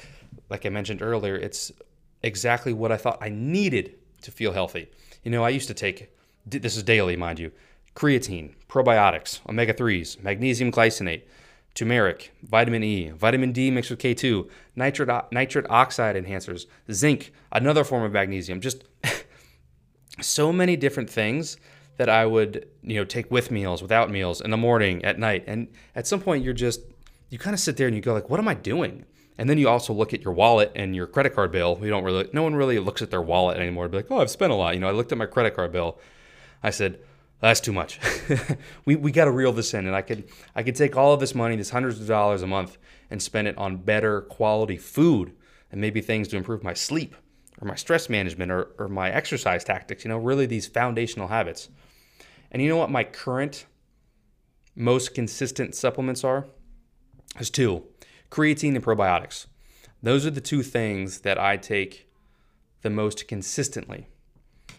like 0.48 0.64
I 0.64 0.68
mentioned 0.68 1.02
earlier, 1.02 1.34
it's 1.34 1.72
exactly 2.24 2.72
what 2.72 2.90
I 2.90 2.96
thought 2.96 3.18
I 3.20 3.28
needed 3.28 3.94
to 4.22 4.30
feel 4.30 4.52
healthy. 4.52 4.88
You 5.22 5.30
know, 5.30 5.44
I 5.44 5.50
used 5.50 5.68
to 5.68 5.74
take 5.74 6.10
this 6.46 6.76
is 6.76 6.82
daily, 6.82 7.16
mind 7.16 7.38
you, 7.38 7.52
creatine, 7.94 8.54
probiotics, 8.68 9.40
omega 9.48 9.72
3s, 9.72 10.22
magnesium 10.22 10.70
glycinate, 10.70 11.22
turmeric, 11.74 12.32
vitamin 12.42 12.82
E, 12.82 13.10
vitamin 13.10 13.52
D 13.52 13.70
mixed 13.70 13.90
with 13.90 14.00
K2, 14.00 14.48
nitric, 14.76 15.08
nitric 15.32 15.66
oxide 15.70 16.16
enhancers, 16.16 16.66
zinc, 16.92 17.32
another 17.52 17.84
form 17.84 18.02
of 18.02 18.12
magnesium, 18.12 18.60
just 18.60 18.84
so 20.20 20.52
many 20.52 20.76
different 20.76 21.08
things 21.08 21.56
that 21.96 22.08
I 22.08 22.26
would, 22.26 22.68
you 22.82 22.96
know, 22.96 23.04
take 23.04 23.30
with 23.30 23.50
meals, 23.50 23.80
without 23.80 24.10
meals, 24.10 24.40
in 24.40 24.50
the 24.50 24.56
morning, 24.56 25.04
at 25.04 25.18
night. 25.18 25.44
And 25.46 25.68
at 25.94 26.06
some 26.06 26.20
point 26.20 26.44
you're 26.44 26.52
just 26.52 26.80
you 27.30 27.38
kind 27.38 27.54
of 27.54 27.60
sit 27.60 27.76
there 27.76 27.88
and 27.88 27.96
you 27.96 28.02
go 28.02 28.12
like, 28.12 28.30
what 28.30 28.38
am 28.38 28.48
I 28.48 28.54
doing? 28.54 29.04
And 29.36 29.50
then 29.50 29.58
you 29.58 29.68
also 29.68 29.92
look 29.92 30.14
at 30.14 30.22
your 30.22 30.32
wallet 30.32 30.70
and 30.76 30.94
your 30.94 31.06
credit 31.06 31.34
card 31.34 31.50
bill. 31.50 31.76
We 31.76 31.88
don't 31.88 32.04
really, 32.04 32.28
no 32.32 32.42
one 32.42 32.54
really 32.54 32.78
looks 32.78 33.02
at 33.02 33.10
their 33.10 33.22
wallet 33.22 33.58
anymore. 33.58 33.88
Be 33.88 33.98
like, 33.98 34.10
oh, 34.10 34.20
I've 34.20 34.30
spent 34.30 34.52
a 34.52 34.54
lot. 34.54 34.74
You 34.74 34.80
know, 34.80 34.88
I 34.88 34.92
looked 34.92 35.12
at 35.12 35.18
my 35.18 35.26
credit 35.26 35.56
card 35.56 35.72
bill. 35.72 35.98
I 36.62 36.70
said, 36.70 37.00
that's 37.40 37.60
too 37.60 37.72
much. 37.72 38.00
we 38.86 38.96
we 38.96 39.12
got 39.12 39.26
to 39.26 39.30
reel 39.30 39.52
this 39.52 39.74
in, 39.74 39.86
and 39.86 39.94
I 39.94 40.00
could 40.00 40.24
I 40.54 40.62
could 40.62 40.76
take 40.76 40.96
all 40.96 41.12
of 41.12 41.20
this 41.20 41.34
money, 41.34 41.56
this 41.56 41.70
hundreds 41.70 42.00
of 42.00 42.06
dollars 42.06 42.40
a 42.40 42.46
month, 42.46 42.78
and 43.10 43.20
spend 43.20 43.48
it 43.48 43.58
on 43.58 43.76
better 43.76 44.22
quality 44.22 44.78
food 44.78 45.34
and 45.70 45.78
maybe 45.80 46.00
things 46.00 46.28
to 46.28 46.36
improve 46.38 46.62
my 46.62 46.72
sleep 46.72 47.14
or 47.60 47.68
my 47.68 47.74
stress 47.74 48.08
management 48.08 48.50
or, 48.50 48.68
or 48.78 48.88
my 48.88 49.10
exercise 49.10 49.62
tactics. 49.62 50.04
You 50.04 50.08
know, 50.08 50.16
really 50.16 50.46
these 50.46 50.66
foundational 50.66 51.28
habits. 51.28 51.68
And 52.50 52.62
you 52.62 52.68
know 52.68 52.76
what 52.76 52.90
my 52.90 53.04
current 53.04 53.66
most 54.74 55.14
consistent 55.14 55.74
supplements 55.74 56.24
are? 56.24 56.46
There's 57.34 57.50
two 57.50 57.84
creatine 58.34 58.74
and 58.74 58.84
probiotics. 58.84 59.46
Those 60.02 60.26
are 60.26 60.30
the 60.30 60.40
two 60.40 60.64
things 60.64 61.20
that 61.20 61.38
I 61.38 61.56
take 61.56 62.08
the 62.82 62.90
most 62.90 63.28
consistently. 63.28 64.08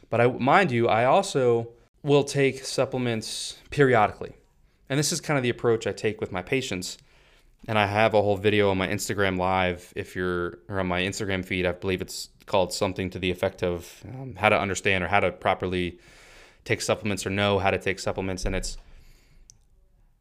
But 0.09 0.19
I 0.19 0.27
mind 0.27 0.71
you, 0.71 0.89
I 0.89 1.05
also 1.05 1.69
will 2.03 2.25
take 2.25 2.65
supplements 2.65 3.57
periodically. 3.69 4.35
And 4.89 4.99
this 4.99 5.13
is 5.13 5.21
kind 5.21 5.37
of 5.37 5.43
the 5.43 5.49
approach 5.49 5.87
I 5.87 5.93
take 5.93 6.19
with 6.19 6.33
my 6.33 6.41
patients. 6.41 6.97
And 7.65 7.79
I 7.79 7.87
have 7.87 8.13
a 8.13 8.21
whole 8.21 8.35
video 8.35 8.69
on 8.71 8.77
my 8.77 8.89
Instagram 8.89 9.37
live. 9.37 9.93
If 9.95 10.17
you're 10.17 10.59
or 10.67 10.81
on 10.81 10.87
my 10.87 11.01
Instagram 11.01 11.43
feed, 11.45 11.65
I 11.65 11.71
believe 11.71 12.01
it's 12.01 12.29
called 12.45 12.73
something 12.73 13.09
to 13.11 13.19
the 13.19 13.31
effect 13.31 13.63
of 13.63 14.03
um, 14.03 14.35
how 14.35 14.49
to 14.49 14.59
understand 14.59 15.01
or 15.03 15.07
how 15.07 15.21
to 15.21 15.31
properly 15.31 15.97
take 16.65 16.81
supplements 16.81 17.25
or 17.25 17.29
know 17.29 17.57
how 17.57 17.71
to 17.71 17.79
take 17.79 17.99
supplements. 17.99 18.45
And 18.45 18.53
it's 18.53 18.77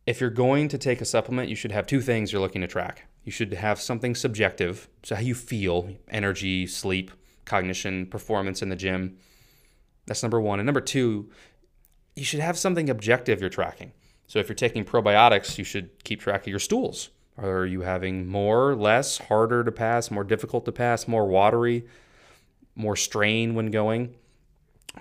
if 0.06 0.20
you're 0.20 0.30
going 0.30 0.68
to 0.68 0.78
take 0.78 1.00
a 1.00 1.04
supplement, 1.04 1.48
you 1.48 1.56
should 1.56 1.72
have 1.72 1.86
two 1.86 2.00
things 2.00 2.32
you're 2.32 2.40
looking 2.40 2.60
to 2.60 2.68
track. 2.68 3.06
You 3.24 3.32
should 3.32 3.54
have 3.54 3.80
something 3.80 4.14
subjective, 4.14 4.88
so 5.02 5.14
how 5.14 5.22
you 5.22 5.34
feel, 5.34 5.88
energy, 6.08 6.66
sleep, 6.66 7.10
cognition, 7.46 8.06
performance 8.06 8.62
in 8.62 8.68
the 8.68 8.76
gym. 8.76 9.16
That's 10.06 10.22
number 10.22 10.40
one. 10.40 10.60
And 10.60 10.66
number 10.66 10.82
two, 10.82 11.30
you 12.14 12.24
should 12.24 12.40
have 12.40 12.58
something 12.58 12.90
objective 12.90 13.40
you're 13.40 13.50
tracking. 13.50 13.92
So 14.26 14.38
if 14.38 14.48
you're 14.48 14.54
taking 14.54 14.84
probiotics, 14.84 15.58
you 15.58 15.64
should 15.64 16.04
keep 16.04 16.20
track 16.20 16.42
of 16.42 16.48
your 16.48 16.58
stools. 16.58 17.10
Are 17.38 17.66
you 17.66 17.80
having 17.80 18.28
more, 18.28 18.76
less, 18.76 19.18
harder 19.18 19.64
to 19.64 19.72
pass, 19.72 20.10
more 20.10 20.22
difficult 20.22 20.64
to 20.66 20.72
pass, 20.72 21.08
more 21.08 21.26
watery, 21.26 21.86
more 22.76 22.94
strain 22.94 23.54
when 23.54 23.70
going? 23.70 24.14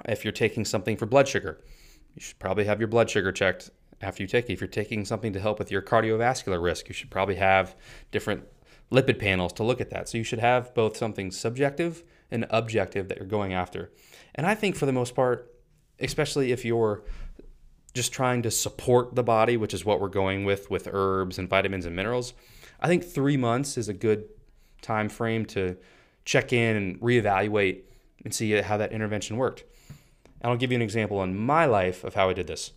If 0.05 0.23
you're 0.25 0.31
taking 0.31 0.65
something 0.65 0.97
for 0.97 1.05
blood 1.05 1.27
sugar, 1.27 1.61
you 2.15 2.21
should 2.21 2.39
probably 2.39 2.65
have 2.65 2.79
your 2.79 2.87
blood 2.87 3.09
sugar 3.09 3.31
checked 3.31 3.69
after 4.03 4.21
you 4.21 4.27
take 4.27 4.49
it. 4.49 4.53
If 4.53 4.61
you're 4.61 4.67
taking 4.67 5.05
something 5.05 5.33
to 5.33 5.39
help 5.39 5.57
with 5.57 5.71
your 5.71 5.81
cardiovascular 5.81 6.61
risk, 6.61 6.87
you 6.87 6.93
should 6.93 7.09
probably 7.09 7.35
have 7.35 7.75
different 8.11 8.43
lipid 8.91 9.17
panels 9.17 9.53
to 9.53 9.63
look 9.63 9.81
at 9.81 9.89
that. 9.89 10.09
So 10.09 10.17
you 10.17 10.23
should 10.23 10.39
have 10.39 10.73
both 10.75 10.97
something 10.97 11.31
subjective 11.31 12.03
and 12.29 12.45
objective 12.49 13.07
that 13.07 13.17
you're 13.17 13.27
going 13.27 13.53
after. 13.53 13.91
And 14.35 14.45
I 14.45 14.55
think 14.55 14.75
for 14.75 14.85
the 14.85 14.91
most 14.91 15.15
part, 15.15 15.51
especially 15.99 16.51
if 16.51 16.65
you're 16.65 17.03
just 17.93 18.11
trying 18.11 18.41
to 18.41 18.51
support 18.51 19.15
the 19.15 19.23
body, 19.23 19.55
which 19.55 19.73
is 19.73 19.85
what 19.85 20.01
we're 20.01 20.09
going 20.09 20.45
with 20.45 20.69
with 20.69 20.87
herbs 20.91 21.37
and 21.39 21.47
vitamins 21.47 21.85
and 21.85 21.95
minerals, 21.95 22.33
I 22.81 22.87
think 22.87 23.03
3 23.03 23.37
months 23.37 23.77
is 23.77 23.87
a 23.87 23.93
good 23.93 24.25
time 24.81 25.09
frame 25.09 25.45
to 25.45 25.77
check 26.25 26.51
in 26.51 26.75
and 26.75 26.99
reevaluate 26.99 27.83
and 28.25 28.33
see 28.33 28.51
how 28.61 28.77
that 28.77 28.91
intervention 28.91 29.37
worked. 29.37 29.63
And 30.41 30.51
I'll 30.51 30.57
give 30.57 30.71
you 30.71 30.75
an 30.75 30.81
example 30.81 31.23
in 31.23 31.37
my 31.37 31.65
life 31.65 32.03
of 32.03 32.15
how 32.15 32.29
I 32.29 32.33
did 32.33 32.47
this. 32.47 32.71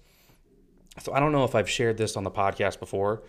So 1.01 1.13
I 1.13 1.21
don't 1.21 1.33
know 1.33 1.45
if 1.45 1.55
I've 1.55 1.69
shared 1.69 1.97
this 1.97 2.17
on 2.17 2.25
the 2.25 2.31
podcast 2.31 2.81
before, 2.81 3.23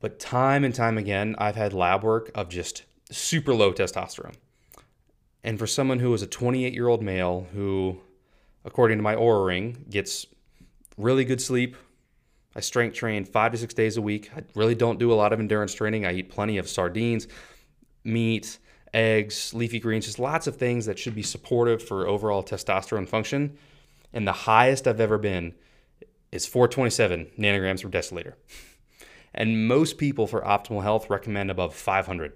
but 0.00 0.18
time 0.18 0.64
and 0.64 0.74
time 0.74 0.98
again, 0.98 1.34
I've 1.38 1.56
had 1.56 1.72
lab 1.72 2.02
work 2.02 2.30
of 2.34 2.48
just 2.48 2.84
super 3.10 3.54
low 3.54 3.72
testosterone. 3.72 4.34
And 5.44 5.58
for 5.58 5.66
someone 5.66 6.00
who 6.00 6.12
is 6.14 6.22
a 6.22 6.26
28 6.26 6.74
year 6.74 6.88
old 6.88 7.02
male 7.02 7.46
who 7.54 8.00
according 8.68 8.98
to 8.98 9.02
my 9.02 9.16
Oura 9.16 9.46
ring, 9.46 9.84
gets 9.90 10.26
really 10.96 11.24
good 11.24 11.40
sleep. 11.40 11.76
I 12.54 12.60
strength 12.60 12.94
train 12.94 13.24
five 13.24 13.52
to 13.52 13.58
six 13.58 13.74
days 13.74 13.96
a 13.96 14.02
week. 14.02 14.30
I 14.36 14.42
really 14.54 14.74
don't 14.74 14.98
do 14.98 15.12
a 15.12 15.14
lot 15.14 15.32
of 15.32 15.40
endurance 15.40 15.74
training. 15.74 16.06
I 16.06 16.12
eat 16.12 16.30
plenty 16.30 16.58
of 16.58 16.68
sardines, 16.68 17.28
meat, 18.04 18.58
eggs, 18.92 19.54
leafy 19.54 19.78
greens, 19.78 20.06
just 20.06 20.18
lots 20.18 20.46
of 20.46 20.56
things 20.56 20.86
that 20.86 20.98
should 20.98 21.14
be 21.14 21.22
supportive 21.22 21.82
for 21.82 22.06
overall 22.06 22.42
testosterone 22.42 23.08
function. 23.08 23.56
And 24.12 24.26
the 24.26 24.32
highest 24.32 24.86
I've 24.86 25.00
ever 25.00 25.18
been 25.18 25.54
is 26.32 26.46
427 26.46 27.32
nanograms 27.38 27.82
per 27.82 27.88
deciliter. 27.88 28.34
And 29.34 29.68
most 29.68 29.98
people 29.98 30.26
for 30.26 30.40
optimal 30.42 30.82
health 30.82 31.10
recommend 31.10 31.50
above 31.50 31.74
500. 31.74 32.32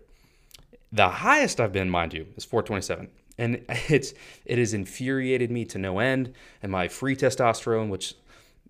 The 0.92 1.09
highest 1.09 1.61
I've 1.61 1.72
been, 1.72 1.88
mind 1.88 2.12
you, 2.12 2.26
is 2.37 2.44
427 2.44 3.09
and 3.38 3.64
it's 3.88 4.14
it 4.44 4.59
has 4.59 4.74
infuriated 4.74 5.50
me 5.50 5.64
to 5.66 5.78
no 5.78 5.98
end. 5.98 6.35
And 6.62 6.72
my 6.72 6.88
free 6.88 7.16
testosterone, 7.16 7.88
which 7.88 8.14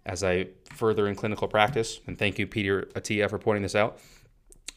as 0.05 0.25
I 0.25 0.49
further 0.65 1.07
in 1.07 1.15
clinical 1.15 1.47
practice, 1.47 2.01
and 2.07 2.19
thank 2.19 2.39
you, 2.39 2.47
Peter 2.47 2.89
Attia, 2.95 3.31
for 3.31 3.39
pointing 3.39 3.63
this 3.63 3.77
out. 3.77 3.99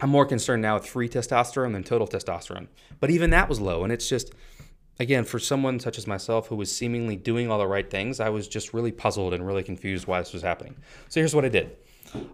I'm 0.01 0.09
more 0.09 0.25
concerned 0.25 0.61
now 0.61 0.75
with 0.75 0.85
free 0.85 1.07
testosterone 1.07 1.71
than 1.71 1.83
total 1.83 2.07
testosterone. 2.07 2.67
But 2.99 3.09
even 3.09 3.29
that 3.29 3.47
was 3.47 3.61
low. 3.61 3.83
And 3.83 3.93
it's 3.93 4.09
just, 4.09 4.33
again, 4.99 5.23
for 5.25 5.39
someone 5.39 5.79
such 5.79 5.97
as 5.97 6.07
myself 6.07 6.47
who 6.47 6.55
was 6.55 6.75
seemingly 6.75 7.15
doing 7.15 7.51
all 7.51 7.59
the 7.59 7.67
right 7.67 7.89
things, 7.89 8.19
I 8.19 8.29
was 8.29 8.47
just 8.47 8.73
really 8.73 8.91
puzzled 8.91 9.33
and 9.33 9.45
really 9.45 9.63
confused 9.63 10.07
why 10.07 10.19
this 10.19 10.33
was 10.33 10.41
happening. 10.41 10.75
So 11.09 11.19
here's 11.19 11.35
what 11.35 11.45
I 11.45 11.49
did 11.49 11.75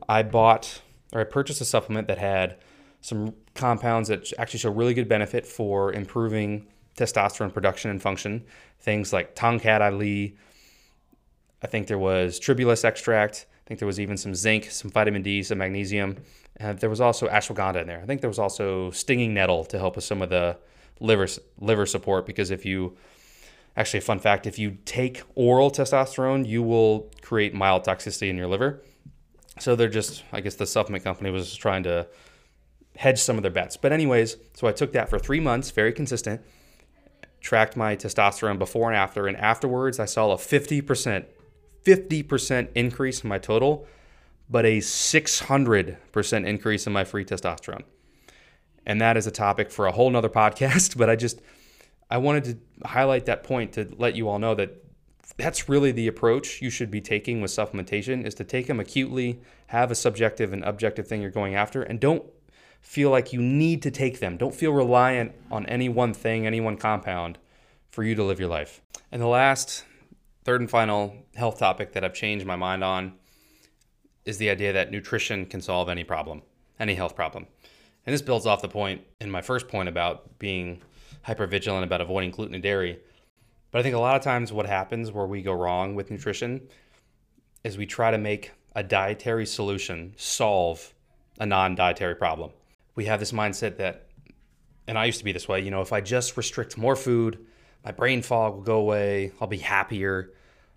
I 0.07 0.23
bought 0.23 0.81
or 1.13 1.21
I 1.21 1.23
purchased 1.23 1.61
a 1.61 1.65
supplement 1.65 2.07
that 2.07 2.17
had 2.17 2.57
some 3.01 3.33
compounds 3.55 4.09
that 4.09 4.31
actually 4.37 4.59
show 4.59 4.71
really 4.71 4.93
good 4.93 5.09
benefit 5.09 5.45
for 5.45 5.91
improving 5.91 6.67
testosterone 6.97 7.53
production 7.53 7.89
and 7.91 8.01
function. 8.01 8.43
Things 8.79 9.11
like 9.11 9.35
Tongkat 9.35 9.81
Ali. 9.81 10.37
I 11.63 11.67
think 11.67 11.87
there 11.87 11.97
was 11.97 12.39
tribulus 12.39 12.83
extract. 12.83 13.47
I 13.65 13.67
think 13.67 13.79
there 13.79 13.87
was 13.87 13.99
even 13.99 14.17
some 14.17 14.35
zinc, 14.35 14.65
some 14.65 14.91
vitamin 14.91 15.21
D, 15.21 15.43
some 15.43 15.57
magnesium. 15.57 16.17
And 16.57 16.77
there 16.79 16.89
was 16.89 17.01
also 17.01 17.27
ashwagandha 17.27 17.81
in 17.81 17.87
there. 17.87 18.01
I 18.01 18.05
think 18.05 18.21
there 18.21 18.29
was 18.29 18.39
also 18.39 18.91
stinging 18.91 19.33
nettle 19.33 19.63
to 19.65 19.79
help 19.79 19.95
with 19.95 20.05
some 20.05 20.21
of 20.21 20.29
the 20.29 20.57
liver 21.01 21.27
liver 21.59 21.85
support 21.85 22.25
because 22.25 22.51
if 22.51 22.65
you 22.65 22.95
actually 23.75 23.97
a 23.97 24.01
fun 24.01 24.19
fact 24.19 24.47
if 24.47 24.57
you 24.57 24.77
take 24.85 25.23
oral 25.35 25.69
testosterone 25.69 26.47
you 26.47 26.63
will 26.63 27.11
create 27.21 27.53
mild 27.53 27.83
toxicity 27.83 28.29
in 28.29 28.37
your 28.37 28.47
liver 28.47 28.81
so 29.59 29.75
they're 29.75 29.89
just 29.89 30.23
i 30.31 30.39
guess 30.39 30.55
the 30.55 30.65
supplement 30.65 31.03
company 31.03 31.29
was 31.29 31.53
trying 31.55 31.83
to 31.83 32.07
hedge 32.95 33.19
some 33.19 33.35
of 33.35 33.41
their 33.41 33.51
bets 33.51 33.75
but 33.75 33.91
anyways 33.91 34.37
so 34.53 34.67
i 34.67 34.71
took 34.71 34.93
that 34.93 35.09
for 35.09 35.19
three 35.19 35.39
months 35.39 35.71
very 35.71 35.91
consistent 35.91 36.41
tracked 37.41 37.75
my 37.75 37.95
testosterone 37.95 38.57
before 38.57 38.89
and 38.89 38.97
after, 38.97 39.27
and 39.27 39.35
afterwards 39.35 39.99
I 39.99 40.05
saw 40.05 40.31
a 40.31 40.37
50%, 40.37 41.25
50% 41.83 42.67
increase 42.75 43.23
in 43.23 43.29
my 43.29 43.39
total, 43.39 43.87
but 44.49 44.65
a 44.65 44.77
600% 44.77 46.47
increase 46.47 46.87
in 46.87 46.93
my 46.93 47.03
free 47.03 47.25
testosterone. 47.25 47.83
And 48.85 48.99
that 49.01 49.17
is 49.17 49.27
a 49.27 49.31
topic 49.31 49.71
for 49.71 49.87
a 49.87 49.91
whole 49.91 50.09
nother 50.09 50.29
podcast, 50.41 50.97
but 50.97 51.09
I 51.09 51.15
just, 51.15 51.41
I 52.09 52.17
wanted 52.17 52.43
to 52.45 52.87
highlight 52.87 53.25
that 53.25 53.43
point 53.43 53.73
to 53.73 53.89
let 53.97 54.15
you 54.15 54.27
all 54.27 54.39
know 54.39 54.55
that 54.55 54.83
that's 55.37 55.69
really 55.69 55.91
the 55.91 56.07
approach 56.07 56.61
you 56.61 56.69
should 56.69 56.91
be 56.91 57.01
taking 57.01 57.41
with 57.41 57.51
supplementation 57.51 58.25
is 58.25 58.35
to 58.35 58.43
take 58.43 58.67
them 58.67 58.79
acutely, 58.79 59.39
have 59.67 59.91
a 59.91 59.95
subjective 59.95 60.51
and 60.53 60.63
objective 60.63 61.07
thing 61.07 61.21
you're 61.21 61.31
going 61.31 61.55
after, 61.55 61.81
and 61.81 61.99
don't 61.99 62.23
feel 62.81 63.09
like 63.09 63.31
you 63.31 63.41
need 63.41 63.81
to 63.83 63.91
take 63.91 64.19
them. 64.19 64.37
Don't 64.37 64.55
feel 64.55 64.73
reliant 64.73 65.33
on 65.49 65.65
any 65.67 65.87
one 65.87 66.13
thing, 66.13 66.45
any 66.45 66.59
one 66.59 66.77
compound 66.77 67.37
for 67.89 68.03
you 68.03 68.15
to 68.15 68.23
live 68.23 68.39
your 68.39 68.49
life. 68.49 68.81
And 69.11 69.21
the 69.21 69.27
last, 69.27 69.85
third 70.43 70.61
and 70.61 70.69
final 70.69 71.15
health 71.35 71.59
topic 71.59 71.93
that 71.93 72.03
I've 72.03 72.13
changed 72.13 72.45
my 72.45 72.55
mind 72.55 72.83
on 72.83 73.13
is 74.25 74.37
the 74.37 74.49
idea 74.49 74.73
that 74.73 74.91
nutrition 74.91 75.45
can 75.45 75.61
solve 75.61 75.89
any 75.89 76.03
problem, 76.03 76.41
any 76.79 76.95
health 76.95 77.15
problem. 77.15 77.47
And 78.05 78.13
this 78.13 78.21
builds 78.21 78.45
off 78.45 78.61
the 78.61 78.67
point 78.67 79.01
in 79.19 79.29
my 79.29 79.41
first 79.41 79.67
point 79.67 79.89
about 79.89 80.39
being 80.39 80.81
hyper 81.23 81.45
vigilant 81.45 81.83
about 81.83 82.01
avoiding 82.01 82.31
gluten 82.31 82.55
and 82.55 82.63
dairy. 82.63 82.99
But 83.69 83.79
I 83.79 83.83
think 83.83 83.95
a 83.95 83.99
lot 83.99 84.15
of 84.15 84.21
times 84.21 84.51
what 84.51 84.65
happens 84.65 85.11
where 85.11 85.25
we 85.25 85.41
go 85.41 85.53
wrong 85.53 85.95
with 85.95 86.11
nutrition 86.11 86.61
is 87.63 87.77
we 87.77 87.85
try 87.85 88.11
to 88.11 88.17
make 88.17 88.51
a 88.75 88.83
dietary 88.83 89.45
solution 89.45 90.13
solve 90.17 90.93
a 91.39 91.45
non 91.45 91.75
dietary 91.75 92.15
problem. 92.15 92.51
We 92.95 93.05
have 93.05 93.19
this 93.19 93.31
mindset 93.31 93.77
that, 93.77 94.07
and 94.87 94.97
I 94.97 95.05
used 95.05 95.19
to 95.19 95.25
be 95.25 95.31
this 95.31 95.47
way, 95.47 95.61
you 95.61 95.71
know, 95.71 95.81
if 95.81 95.93
I 95.93 96.01
just 96.01 96.37
restrict 96.37 96.77
more 96.77 96.95
food, 96.95 97.45
my 97.85 97.91
brain 97.91 98.21
fog 98.21 98.55
will 98.55 98.61
go 98.61 98.79
away, 98.79 99.31
I'll 99.39 99.47
be 99.47 99.57
happier, 99.57 100.33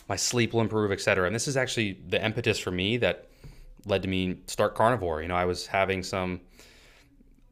my 0.08 0.16
sleep 0.16 0.52
will 0.52 0.60
improve, 0.60 0.92
etc. 0.92 1.26
And 1.26 1.34
this 1.34 1.48
is 1.48 1.56
actually 1.56 1.98
the 2.08 2.24
impetus 2.24 2.58
for 2.58 2.70
me 2.70 2.98
that 2.98 3.28
led 3.86 4.02
to 4.02 4.08
me 4.08 4.38
start 4.46 4.74
carnivore. 4.74 5.22
You 5.22 5.28
know, 5.28 5.34
I 5.34 5.44
was 5.44 5.66
having 5.66 6.02
some 6.02 6.40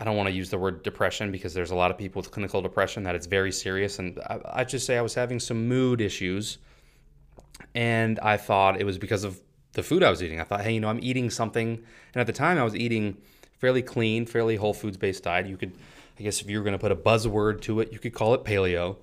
I 0.03 0.05
don't 0.05 0.17
want 0.17 0.29
to 0.29 0.35
use 0.35 0.51
the 0.51 0.59
word 0.59 0.83
depression 0.83 1.31
because 1.31 1.55
there's 1.55 1.71
a 1.71 1.77
lot 1.77 1.93
of 1.93 1.97
people 1.97 2.21
with 2.21 2.33
clinical 2.33 2.61
depression 2.61 3.05
that 3.05 3.15
it's 3.15 3.27
very 3.29 3.53
serious. 3.53 4.01
And 4.01 4.19
I, 4.29 4.41
I 4.47 4.65
just 4.65 4.85
say 4.85 4.99
I 4.99 5.01
was 5.01 5.15
having 5.15 5.39
some 5.39 5.69
mood 5.69 6.01
issues. 6.01 6.59
And 7.77 8.19
I 8.19 8.37
thought 8.37 8.81
it 8.81 8.85
was 8.85 8.99
because 8.99 9.23
of 9.23 9.41
the 9.75 9.83
food 9.85 10.03
I 10.03 10.11
was 10.11 10.21
eating. 10.21 10.41
I 10.41 10.43
thought, 10.43 10.63
hey, 10.63 10.73
you 10.73 10.81
know, 10.81 10.89
I'm 10.89 10.99
eating 11.01 11.31
something. 11.31 11.85
And 12.15 12.21
at 12.21 12.27
the 12.27 12.33
time, 12.33 12.59
I 12.59 12.65
was 12.65 12.75
eating 12.75 13.17
fairly 13.61 13.81
clean, 13.81 14.27
fairly 14.27 14.57
whole 14.57 14.75
foods 14.75 14.97
based 14.97 15.23
diet. 15.23 15.47
You 15.47 15.57
could, 15.57 15.73
I 16.19 16.25
guess, 16.25 16.41
if 16.41 16.51
you 16.51 16.59
were 16.59 16.65
going 16.65 16.77
to 16.77 16.81
put 16.81 16.91
a 16.91 16.97
buzzword 16.97 17.61
to 17.61 17.79
it, 17.79 17.93
you 17.93 18.01
could 18.01 18.13
call 18.13 18.35
it 18.35 18.43
paleo. 18.43 18.97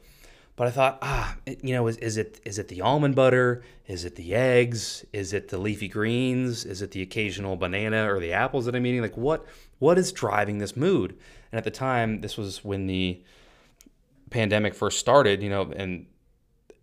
But 0.60 0.68
I 0.68 0.72
thought, 0.72 1.00
ah, 1.02 1.38
you 1.64 1.74
know, 1.74 1.88
is, 1.88 1.96
is 2.00 2.18
it 2.18 2.42
is 2.44 2.60
it 2.60 2.68
the 2.68 2.82
almond 2.82 3.16
butter? 3.16 3.64
Is 3.88 4.04
it 4.04 4.18
the 4.18 4.36
eggs? 4.36 5.06
Is 5.14 5.32
it 5.32 5.48
the 5.48 5.58
leafy 5.58 5.88
greens? 5.88 6.66
Is 6.66 6.82
it 6.82 6.92
the 6.92 7.02
occasional 7.02 7.56
banana 7.56 8.14
or 8.14 8.20
the 8.20 8.34
apples 8.34 8.66
that 8.66 8.76
I'm 8.76 8.86
eating? 8.86 9.00
Like, 9.00 9.16
what 9.16 9.46
what 9.78 9.98
is 9.98 10.12
driving 10.12 10.58
this 10.58 10.76
mood? 10.76 11.18
And 11.54 11.58
at 11.58 11.64
the 11.64 11.72
time, 11.72 12.20
this 12.20 12.36
was 12.36 12.62
when 12.62 12.88
the 12.88 13.24
pandemic 14.32 14.74
first 14.74 15.00
started, 15.00 15.42
you 15.42 15.50
know, 15.50 15.72
and 15.74 16.08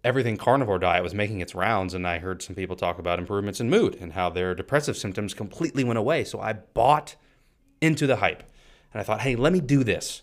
everything 0.03 0.39
carnivore 0.39 0.79
diet 0.79 1.03
was 1.03 1.13
making 1.13 1.43
its 1.43 1.55
rounds. 1.55 1.93
And 1.93 2.07
I 2.07 2.19
heard 2.19 2.41
some 2.41 2.57
people 2.57 2.77
talk 2.77 2.99
about 2.99 3.19
improvements 3.19 3.61
in 3.61 3.69
mood 3.69 3.99
and 4.01 4.15
how 4.15 4.31
their 4.31 4.55
depressive 4.55 4.97
symptoms 4.97 5.35
completely 5.35 5.85
went 5.85 5.99
away. 5.99 6.25
So 6.25 6.41
I 6.41 6.55
bought 6.55 7.17
into 7.83 8.07
the 8.07 8.17
hype 8.17 8.43
and 8.95 9.03
I 9.03 9.05
thought, 9.05 9.21
hey, 9.21 9.37
let 9.37 9.53
me 9.53 9.61
do 9.61 9.85
this. 9.85 10.23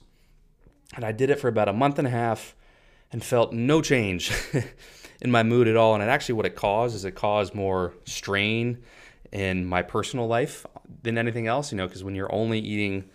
And 0.95 1.05
I 1.05 1.11
did 1.11 1.29
it 1.29 1.39
for 1.39 1.49
about 1.49 1.69
a 1.69 1.73
month 1.73 1.99
and 1.99 2.07
a 2.07 2.11
half 2.11 2.55
and 3.13 3.23
felt 3.23 3.53
no 3.53 3.81
change 3.81 4.31
in 5.21 5.31
my 5.31 5.43
mood 5.43 5.67
at 5.67 5.77
all. 5.77 5.93
And 5.93 6.03
actually, 6.03 6.35
what 6.35 6.45
it 6.45 6.55
caused 6.55 6.95
is 6.95 7.05
it 7.05 7.15
caused 7.15 7.55
more 7.55 7.93
strain 8.05 8.83
in 9.31 9.65
my 9.65 9.81
personal 9.81 10.27
life 10.27 10.65
than 11.01 11.17
anything 11.17 11.47
else, 11.47 11.71
you 11.71 11.77
know, 11.77 11.87
because 11.87 12.03
when 12.03 12.15
you're 12.15 12.33
only 12.33 12.59
eating 12.59 13.05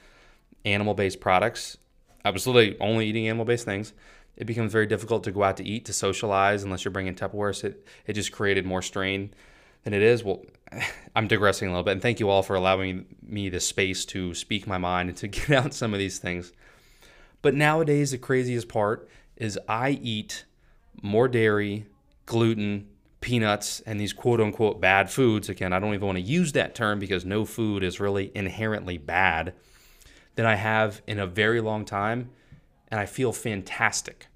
animal 0.65 0.95
based 0.95 1.21
products, 1.21 1.77
I 2.25 2.31
was 2.31 2.47
literally 2.47 2.77
only 2.81 3.07
eating 3.07 3.29
animal 3.29 3.45
based 3.45 3.65
things. 3.65 3.93
It 4.37 4.47
becomes 4.47 4.73
very 4.73 4.87
difficult 4.87 5.25
to 5.25 5.33
go 5.33 5.43
out 5.43 5.57
to 5.57 5.65
eat, 5.65 5.85
to 5.87 5.93
socialize, 5.93 6.63
unless 6.63 6.85
you're 6.85 6.93
bringing 6.93 7.15
Tupperware. 7.15 7.55
So 7.55 7.69
it, 7.69 7.87
it 8.07 8.13
just 8.13 8.31
created 8.31 8.65
more 8.65 8.83
strain 8.83 9.35
than 9.83 9.93
it 9.93 10.03
is. 10.03 10.23
Well, 10.23 10.45
I'm 11.17 11.27
digressing 11.27 11.69
a 11.69 11.73
little 11.73 11.83
bit. 11.83 11.93
And 11.93 12.03
thank 12.03 12.21
you 12.21 12.29
all 12.31 12.45
for 12.45 12.55
allowing 12.55 13.07
me 13.21 13.49
the 13.49 13.59
space 13.59 14.05
to 14.07 14.35
speak 14.35 14.67
my 14.67 14.79
mind 14.79 15.09
and 15.09 15.19
to 15.19 15.29
get 15.29 15.51
out 15.51 15.75
some 15.75 15.93
of 15.93 15.99
these 15.99 16.19
things. 16.19 16.53
But 17.43 17.55
nowadays, 17.55 18.13
the 18.13 18.19
craziest 18.19 18.69
part 18.69 19.09
is 19.39 19.59
I 19.69 19.91
eat 19.91 20.45
more 21.01 21.29
dairy, 21.29 21.87
gluten, 22.27 22.89
peanuts, 23.21 23.81
and 23.81 23.99
these 23.99 24.13
quote 24.13 24.41
unquote 24.41 24.81
bad 24.81 25.11
foods. 25.11 25.49
Again, 25.49 25.73
I 25.73 25.79
don't 25.79 25.95
even 25.95 26.07
want 26.07 26.19
to 26.19 26.23
use 26.23 26.53
that 26.53 26.75
term 26.75 26.99
because 26.99 27.25
no 27.25 27.45
food 27.45 27.83
is 27.83 28.01
really 28.01 28.31
inherently 28.35 28.99
bad 28.99 29.55
than 30.35 30.45
I 30.45 30.57
have 30.57 31.01
in 31.07 31.19
a 31.19 31.27
very 31.27 31.61
long 31.61 31.85
time. 31.85 32.31
And 32.89 33.01
I 33.01 33.07
feel 33.07 33.33
fantastic. 33.33 34.27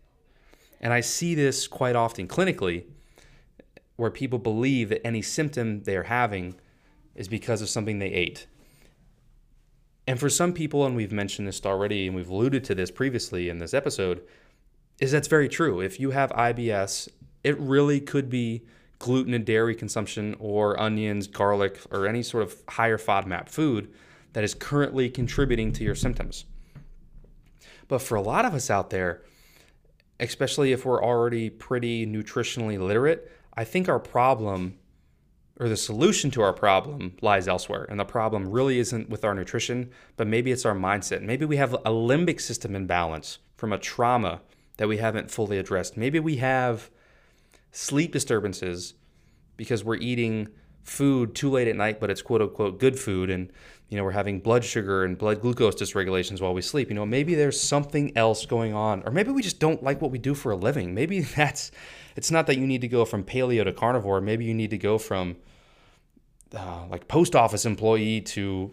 And 0.81 0.93
I 0.93 1.01
see 1.01 1.35
this 1.35 1.67
quite 1.69 1.97
often 1.97 2.27
clinically 2.27 2.85
where 3.97 4.11
people 4.11 4.39
believe 4.39 4.89
that 4.89 5.07
any 5.07 5.23
symptom 5.23 5.83
they're 5.83 6.05
having 6.05 6.55
is 7.15 7.29
because 7.29 7.63
of 7.63 7.69
something 7.69 7.99
they 7.99 8.09
ate. 8.09 8.47
And 10.07 10.19
for 10.19 10.29
some 10.29 10.53
people, 10.53 10.85
and 10.85 10.97
we've 10.97 11.13
mentioned 11.13 11.47
this 11.47 11.65
already, 11.65 12.07
and 12.07 12.17
we've 12.17 12.29
alluded 12.29 12.65
to 12.65 12.75
this 12.75 12.91
previously 12.91 13.49
in 13.49 13.59
this 13.59 13.75
episode, 13.75 14.23
is 15.03 15.11
that's 15.11 15.27
very 15.27 15.49
true. 15.49 15.81
If 15.81 15.99
you 15.99 16.13
have 16.13 16.31
IBS, 16.31 17.09
it 17.43 17.59
really 17.59 18.01
could 18.01 18.31
be 18.31 18.63
gluten 19.01 19.35
and 19.35 19.45
dairy 19.45 19.75
consumption 19.75 20.37
or 20.39 20.79
onions, 20.79 21.27
garlic, 21.27 21.81
or 21.91 22.07
any 22.07 22.23
sort 22.23 22.45
of 22.45 22.55
higher 22.69 22.99
FODMAP 22.99 23.49
food 23.49 23.93
that 24.33 24.45
is 24.45 24.55
currently 24.55 25.11
contributing 25.11 25.73
to 25.73 25.83
your 25.83 25.97
symptoms. 25.97 26.45
But 27.89 27.99
for 27.99 28.15
a 28.15 28.23
lot 28.23 28.45
of 28.45 28.55
us 28.55 28.71
out 28.71 28.91
there, 28.91 29.23
especially 30.21 30.71
if 30.71 30.87
we're 30.87 31.03
already 31.03 31.51
pretty 31.51 32.07
nutritionally 32.07 32.79
literate, 32.79 33.29
I 33.57 33.65
think 33.65 33.89
our 33.89 33.99
problem 33.99 34.79
or 35.59 35.69
the 35.69 35.77
solution 35.77 36.31
to 36.31 36.43
our 36.43 36.53
problem 36.53 37.17
lies 37.21 37.49
elsewhere. 37.49 37.87
And 37.89 37.99
the 37.99 38.05
problem 38.05 38.49
really 38.49 38.79
isn't 38.79 39.11
with 39.11 39.25
our 39.25 39.35
nutrition, 39.35 39.91
but 40.17 40.29
maybe 40.29 40.53
it's 40.53 40.65
our 40.65 40.77
mindset. 40.77 41.23
Maybe 41.23 41.45
we 41.45 41.57
have 41.57 41.75
a 41.75 41.91
limbic 41.91 42.41
system 42.41 42.77
imbalance 42.77 43.41
from 43.57 43.73
a 43.73 43.79
trauma 43.79 44.43
that 44.83 44.89
we 44.89 44.97
haven't 44.97 45.31
fully 45.31 45.59
addressed. 45.59 45.97
Maybe 45.97 46.19
we 46.19 46.39
have 46.39 46.91
sleep 47.71 48.11
disturbances 48.11 48.95
because 49.57 49.85
we're 49.85 49.95
eating 49.95 50.49
food 50.83 51.37
too 51.37 51.49
late 51.51 51.69
at 51.69 51.77
night, 51.77 52.01
but 52.01 52.11
it's 52.11 52.21
quote 52.21 52.43
unquote 52.43 52.81
good 52.81 52.99
food, 52.99 53.31
and 53.31 53.53
you 53.91 53.97
know 53.97 54.03
we're 54.03 54.11
having 54.11 54.41
blood 54.41 54.65
sugar 54.65 55.05
and 55.05 55.17
blood 55.17 55.41
glucose 55.41 55.77
dysregulations 55.77 56.41
while 56.41 56.53
we 56.53 56.63
sleep. 56.63 56.89
You 56.89 56.97
know 56.97 57.07
maybe 57.07 57.37
there's 57.37 57.61
something 57.61 58.11
else 58.17 58.45
going 58.45 58.75
on, 58.75 59.05
or 59.07 59.13
maybe 59.13 59.31
we 59.31 59.41
just 59.41 59.61
don't 59.61 59.85
like 59.85 60.03
what 60.03 60.11
we 60.11 60.19
do 60.19 60.35
for 60.35 60.51
a 60.51 60.57
living. 60.57 60.95
Maybe 60.95 61.21
that's 61.37 61.71
it's 62.17 62.33
not 62.33 62.49
that 62.49 62.59
you 62.59 62.67
need 62.67 62.81
to 62.81 62.89
go 62.89 63.05
from 63.05 63.23
paleo 63.23 63.63
to 63.63 63.73
carnivore. 63.73 64.21
Maybe 64.21 64.47
you 64.47 64.55
need 64.55 64.71
to 64.71 64.79
go 64.79 64.99
from 64.99 65.37
uh, 66.57 66.87
like 66.91 67.07
post 67.07 67.37
office 67.37 67.65
employee 67.65 68.21
to 68.23 68.73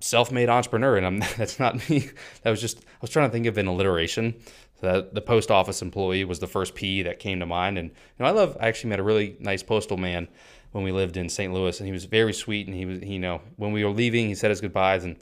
self-made 0.00 0.48
entrepreneur 0.48 0.96
and 0.96 1.06
I'm, 1.06 1.18
that's 1.36 1.58
not 1.58 1.88
me 1.88 2.10
that 2.42 2.50
was 2.50 2.60
just 2.60 2.78
i 2.78 2.98
was 3.00 3.10
trying 3.10 3.28
to 3.28 3.32
think 3.32 3.46
of 3.46 3.58
an 3.58 3.66
alliteration 3.66 4.34
the, 4.80 5.08
the 5.12 5.20
post 5.20 5.50
office 5.50 5.82
employee 5.82 6.24
was 6.24 6.38
the 6.38 6.46
first 6.46 6.74
P 6.74 7.02
that 7.02 7.18
came 7.18 7.40
to 7.40 7.46
mind. 7.46 7.78
And 7.78 7.88
you 7.90 7.94
know, 8.20 8.26
I 8.26 8.30
love. 8.30 8.56
I 8.60 8.68
actually 8.68 8.90
met 8.90 9.00
a 9.00 9.02
really 9.04 9.36
nice 9.40 9.62
postal 9.62 9.96
man 9.96 10.28
when 10.72 10.84
we 10.84 10.92
lived 10.92 11.16
in 11.16 11.28
St. 11.28 11.52
Louis, 11.52 11.78
and 11.80 11.86
he 11.86 11.92
was 11.92 12.04
very 12.04 12.32
sweet. 12.32 12.66
And 12.66 12.76
he 12.76 12.84
was, 12.84 13.02
you 13.02 13.18
know, 13.18 13.40
when 13.56 13.72
we 13.72 13.84
were 13.84 13.90
leaving, 13.90 14.28
he 14.28 14.34
said 14.34 14.50
his 14.50 14.60
goodbyes. 14.60 15.04
And 15.04 15.16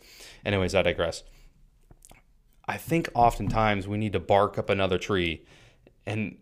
anyways, 0.44 0.74
I 0.74 0.82
digress. 0.82 1.22
I 2.68 2.76
think 2.76 3.08
oftentimes 3.14 3.86
we 3.86 3.96
need 3.96 4.12
to 4.12 4.20
bark 4.20 4.58
up 4.58 4.68
another 4.68 4.98
tree, 4.98 5.44
and 6.04 6.36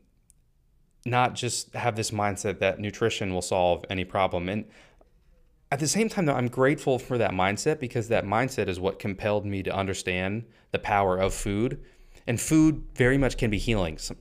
not 1.06 1.34
just 1.34 1.74
have 1.74 1.96
this 1.96 2.10
mindset 2.10 2.58
that 2.60 2.78
nutrition 2.80 3.32
will 3.32 3.42
solve 3.42 3.84
any 3.90 4.04
problem. 4.04 4.48
And 4.48 4.64
at 5.70 5.80
the 5.80 5.88
same 5.88 6.08
time, 6.08 6.26
though, 6.26 6.34
I'm 6.34 6.48
grateful 6.48 6.98
for 6.98 7.18
that 7.18 7.32
mindset 7.32 7.78
because 7.78 8.08
that 8.08 8.24
mindset 8.24 8.68
is 8.68 8.80
what 8.80 8.98
compelled 8.98 9.44
me 9.44 9.62
to 9.64 9.74
understand 9.74 10.44
the 10.72 10.78
power 10.78 11.18
of 11.18 11.34
food 11.34 11.84
and 12.26 12.40
food 12.40 12.84
very 12.94 13.18
much 13.18 13.36
can 13.36 13.50
be 13.50 13.58
healing. 13.58 13.98
Some, 13.98 14.16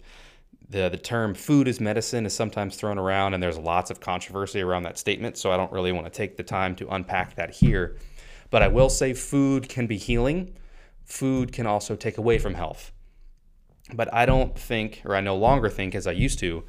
the, 0.70 0.90
the 0.90 0.98
term 0.98 1.34
food 1.36 1.68
is 1.68 1.80
medicine 1.80 2.26
is 2.26 2.34
sometimes 2.34 2.76
thrown 2.76 2.98
around, 2.98 3.34
and 3.34 3.44
there's 3.44 3.58
lots 3.58 3.92
of 3.92 4.00
controversy 4.00 4.62
around 4.62 4.84
that 4.84 4.98
statement, 4.98 5.38
so 5.38 5.52
I 5.52 5.58
don't 5.58 5.72
really 5.72 5.92
want 5.92 6.06
to 6.06 6.12
take 6.12 6.36
the 6.36 6.44
time 6.44 6.76
to 6.78 6.88
unpack 6.90 7.36
that 7.36 7.52
here. 7.52 7.98
But 8.50 8.64
I 8.64 8.68
will 8.68 8.90
say 8.90 9.14
food 9.14 9.70
can 9.70 9.88
be 9.88 9.98
healing, 9.98 10.56
food 11.06 11.52
can 11.52 11.66
also 11.66 11.96
take 11.96 12.18
away 12.18 12.40
from 12.40 12.54
health. 12.54 12.92
But 13.94 14.14
I 14.14 14.26
don't 14.26 14.58
think, 14.58 15.02
or 15.06 15.16
I 15.16 15.22
no 15.22 15.36
longer 15.36 15.70
think 15.70 15.94
as 15.96 16.08
I 16.08 16.12
used 16.12 16.40
to, 16.40 16.64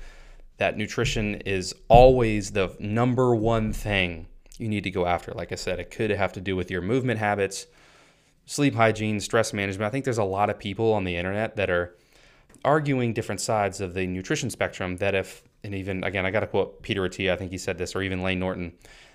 that 0.58 0.76
nutrition 0.76 1.36
is 1.46 1.74
always 1.88 2.52
the 2.52 2.74
number 2.78 3.34
one 3.34 3.72
thing 3.72 4.26
you 4.58 4.68
need 4.68 4.84
to 4.84 4.90
go 4.90 5.06
after. 5.06 5.32
Like 5.32 5.52
I 5.52 5.56
said, 5.56 5.80
it 5.80 5.90
could 5.90 6.10
have 6.10 6.32
to 6.34 6.40
do 6.40 6.56
with 6.56 6.70
your 6.70 6.80
movement 6.80 7.18
habits, 7.18 7.66
sleep 8.46 8.74
hygiene, 8.74 9.20
stress 9.20 9.52
management. 9.52 9.86
I 9.86 9.90
think 9.90 10.04
there's 10.04 10.18
a 10.18 10.24
lot 10.24 10.50
of 10.50 10.58
people 10.58 10.92
on 10.92 11.04
the 11.04 11.16
internet 11.16 11.56
that 11.56 11.70
are 11.70 11.96
arguing 12.64 13.12
different 13.12 13.40
sides 13.40 13.80
of 13.80 13.94
the 13.94 14.06
nutrition 14.06 14.50
spectrum 14.50 14.96
that 14.96 15.14
if 15.14 15.42
and 15.62 15.74
even 15.74 16.02
again 16.04 16.24
I 16.24 16.30
got 16.30 16.40
to 16.40 16.46
quote 16.46 16.82
Peter 16.82 17.02
Attia, 17.02 17.32
I 17.32 17.36
think 17.36 17.50
he 17.50 17.58
said 17.58 17.78
this 17.78 17.94
or 17.94 18.02
even 18.02 18.22
Layne 18.22 18.38
Norton 18.38 18.72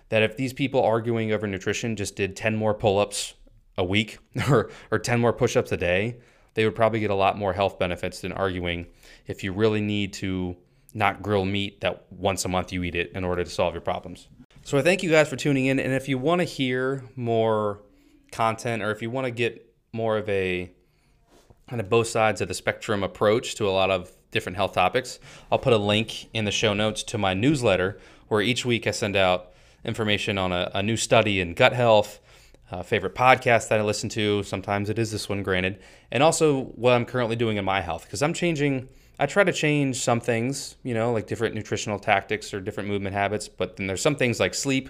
that 0.09 0.23
if 0.23 0.37
these 0.37 0.53
people 0.53 0.83
arguing 0.83 1.31
over 1.31 1.47
nutrition 1.47 1.95
just 1.95 2.15
did 2.15 2.35
10 2.35 2.55
more 2.55 2.73
pull-ups 2.73 3.35
a 3.77 3.83
week 3.83 4.19
or 4.49 4.69
or 4.91 4.99
10 4.99 5.19
more 5.19 5.33
push-ups 5.33 5.71
a 5.71 5.77
day, 5.77 6.17
they 6.53 6.65
would 6.65 6.75
probably 6.75 6.99
get 6.99 7.11
a 7.11 7.15
lot 7.15 7.37
more 7.37 7.53
health 7.53 7.79
benefits 7.79 8.21
than 8.21 8.31
arguing 8.31 8.87
if 9.27 9.43
you 9.43 9.53
really 9.53 9.81
need 9.81 10.13
to 10.13 10.55
not 10.93 11.21
grill 11.21 11.45
meat 11.45 11.81
that 11.81 12.05
once 12.11 12.45
a 12.45 12.47
month 12.47 12.73
you 12.73 12.83
eat 12.83 12.95
it 12.95 13.11
in 13.13 13.23
order 13.23 13.43
to 13.43 13.49
solve 13.49 13.73
your 13.73 13.81
problems. 13.81 14.27
So 14.63 14.77
I 14.77 14.81
thank 14.81 15.03
you 15.03 15.09
guys 15.09 15.29
for 15.29 15.35
tuning 15.35 15.67
in 15.67 15.79
and 15.79 15.93
if 15.93 16.09
you 16.09 16.17
want 16.17 16.39
to 16.39 16.45
hear 16.45 17.03
more 17.15 17.81
content 18.31 18.81
or 18.81 18.91
if 18.91 19.01
you 19.01 19.09
want 19.09 19.25
to 19.25 19.31
get 19.31 19.73
more 19.91 20.17
of 20.17 20.27
a 20.29 20.71
kind 21.67 21.79
of 21.79 21.89
both 21.89 22.07
sides 22.07 22.41
of 22.41 22.47
the 22.47 22.53
spectrum 22.53 23.03
approach 23.03 23.55
to 23.55 23.67
a 23.67 23.71
lot 23.71 23.91
of 23.91 24.11
different 24.31 24.55
health 24.55 24.73
topics. 24.73 25.19
I'll 25.51 25.59
put 25.59 25.73
a 25.73 25.77
link 25.77 26.33
in 26.33 26.45
the 26.45 26.51
show 26.51 26.73
notes 26.73 27.03
to 27.03 27.17
my 27.17 27.33
newsletter 27.33 27.99
where 28.27 28.41
each 28.41 28.65
week 28.65 28.87
I 28.87 28.91
send 28.91 29.15
out 29.15 29.51
information 29.83 30.37
on 30.37 30.51
a, 30.51 30.71
a 30.75 30.83
new 30.83 30.97
study 30.97 31.39
in 31.39 31.53
gut 31.53 31.73
health, 31.73 32.19
favorite 32.83 33.15
podcast 33.15 33.69
that 33.69 33.79
I 33.79 33.83
listen 33.83 34.09
to. 34.09 34.43
Sometimes 34.43 34.89
it 34.89 34.99
is 34.99 35.11
this 35.11 35.27
one, 35.27 35.41
granted, 35.41 35.79
and 36.11 36.21
also 36.21 36.65
what 36.75 36.93
I'm 36.93 37.05
currently 37.05 37.35
doing 37.35 37.57
in 37.57 37.65
my 37.65 37.81
health 37.81 38.03
because 38.03 38.21
I'm 38.21 38.33
changing. 38.33 38.89
I 39.21 39.25
try 39.25 39.43
to 39.43 39.51
change 39.51 39.97
some 39.97 40.21
things, 40.21 40.77
you 40.83 40.93
know, 40.93 41.11
like 41.11 41.27
different 41.27 41.53
nutritional 41.53 41.99
tactics 41.99 42.53
or 42.53 42.61
different 42.61 42.87
movement 42.87 43.15
habits, 43.15 43.49
but 43.49 43.75
then 43.75 43.87
there's 43.87 44.01
some 44.01 44.15
things 44.15 44.39
like 44.39 44.53
sleep 44.53 44.89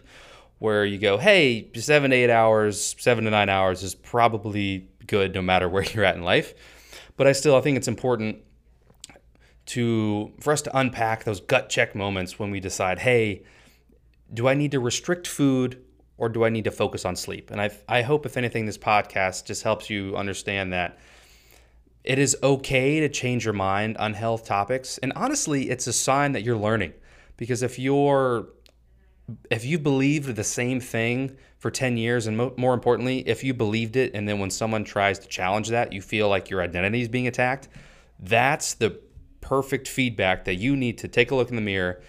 where 0.60 0.86
you 0.86 0.98
go, 0.98 1.18
hey, 1.18 1.70
seven 1.76 2.12
to 2.12 2.16
eight 2.16 2.30
hours, 2.30 2.96
seven 3.00 3.24
to 3.24 3.32
nine 3.32 3.50
hours 3.50 3.82
is 3.82 3.96
probably 3.96 4.88
good 5.08 5.34
no 5.34 5.42
matter 5.42 5.68
where 5.70 5.84
you're 5.84 6.06
at 6.06 6.16
in 6.16 6.24
life. 6.24 6.54
But 7.18 7.28
I 7.28 7.32
still 7.32 7.56
I 7.56 7.62
think 7.62 7.78
it's 7.78 7.88
important 7.88 8.38
to 9.68 10.32
for 10.40 10.54
us 10.54 10.62
to 10.64 10.78
unpack 10.78 11.24
those 11.24 11.42
gut 11.42 11.70
check 11.70 11.96
moments 11.96 12.38
when 12.40 12.52
we 12.52 12.60
decide, 12.60 13.00
hey, 13.00 13.44
do 14.34 14.48
I 14.48 14.54
need 14.54 14.72
to 14.72 14.80
restrict 14.80 15.28
food 15.28 15.84
or 16.18 16.30
do 16.30 16.44
I 16.44 16.50
need 16.50 16.66
to 16.66 16.72
focus 16.72 17.06
on 17.06 17.16
sleep? 17.16 17.52
And 17.52 17.62
I 17.62 17.72
I 17.88 18.02
hope 18.02 18.26
if 18.26 18.38
anything 18.38 18.66
this 18.66 18.78
podcast 18.78 19.46
just 19.46 19.64
helps 19.64 19.90
you 19.90 20.16
understand 20.16 20.74
that 20.74 20.98
it 22.04 22.18
is 22.18 22.36
okay 22.42 23.02
to 23.02 23.10
change 23.10 23.46
your 23.46 23.54
mind 23.54 23.98
on 23.98 24.14
health 24.14 24.46
topics. 24.46 24.98
And 25.00 25.12
honestly, 25.16 25.70
it's 25.70 25.88
a 25.88 25.94
sign 25.94 26.32
that 26.32 26.44
you're 26.44 26.58
learning. 26.58 26.94
Because 27.38 27.62
if 27.62 27.78
you're 27.80 28.48
if 29.50 29.66
you 29.66 29.80
believed 29.80 30.36
the 30.36 30.44
same 30.44 30.80
thing 30.80 31.36
for 31.58 31.70
10 31.72 31.98
years 31.98 32.28
and 32.28 32.38
mo- 32.38 32.54
more 32.58 32.74
importantly 32.74 33.20
if 33.28 33.44
you 33.44 33.54
believed 33.54 33.96
it 33.96 34.14
and 34.14 34.28
then 34.28 34.40
when 34.40 34.50
someone 34.50 34.84
tries 34.84 35.20
to 35.20 35.28
challenge 35.28 35.70
that 35.70 35.92
you 35.94 36.02
feel 36.02 36.30
like 36.30 36.50
your 36.50 36.62
identity 36.62 37.02
is 37.02 37.08
being 37.08 37.28
attacked 37.28 37.68
that's 38.20 38.74
the 38.76 39.00
perfect 39.42 39.88
feedback 39.88 40.46
that 40.46 40.56
you 40.56 40.76
need 40.76 40.98
to 40.98 41.08
take 41.08 41.32
a 41.32 41.36
look 41.36 41.50
in 41.50 41.56
the 41.56 41.62
mirror 41.62 42.02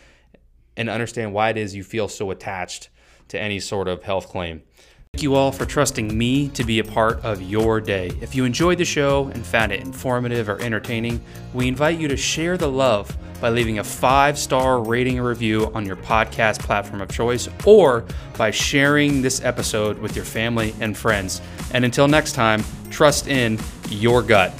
and 0.76 0.88
understand 0.88 1.32
why 1.32 1.50
it 1.50 1.56
is 1.56 1.74
you 1.74 1.84
feel 1.84 2.08
so 2.08 2.30
attached 2.30 2.88
to 3.28 3.40
any 3.40 3.60
sort 3.60 3.88
of 3.88 4.02
health 4.02 4.28
claim 4.28 4.62
Thank 5.12 5.24
you 5.24 5.34
all 5.34 5.50
for 5.50 5.66
trusting 5.66 6.16
me 6.16 6.48
to 6.50 6.62
be 6.62 6.78
a 6.78 6.84
part 6.84 7.24
of 7.24 7.42
your 7.42 7.80
day. 7.80 8.12
If 8.20 8.36
you 8.36 8.44
enjoyed 8.44 8.78
the 8.78 8.84
show 8.84 9.26
and 9.34 9.44
found 9.44 9.72
it 9.72 9.80
informative 9.80 10.48
or 10.48 10.60
entertaining, 10.60 11.20
we 11.52 11.66
invite 11.66 11.98
you 11.98 12.06
to 12.06 12.16
share 12.16 12.56
the 12.56 12.70
love 12.70 13.18
by 13.40 13.48
leaving 13.48 13.78
a 13.78 13.84
five 13.84 14.38
star 14.38 14.82
rating 14.82 15.18
and 15.18 15.26
review 15.26 15.70
on 15.74 15.86
your 15.86 15.96
podcast 15.96 16.60
platform 16.60 17.00
of 17.00 17.10
choice 17.10 17.48
or 17.64 18.04
by 18.36 18.50
sharing 18.50 19.22
this 19.22 19.42
episode 19.44 19.98
with 19.98 20.14
your 20.14 20.24
family 20.24 20.74
and 20.80 20.96
friends. 20.96 21.40
And 21.72 21.84
until 21.84 22.08
next 22.08 22.32
time, 22.32 22.62
trust 22.90 23.28
in 23.28 23.58
your 23.88 24.22
gut. 24.22 24.52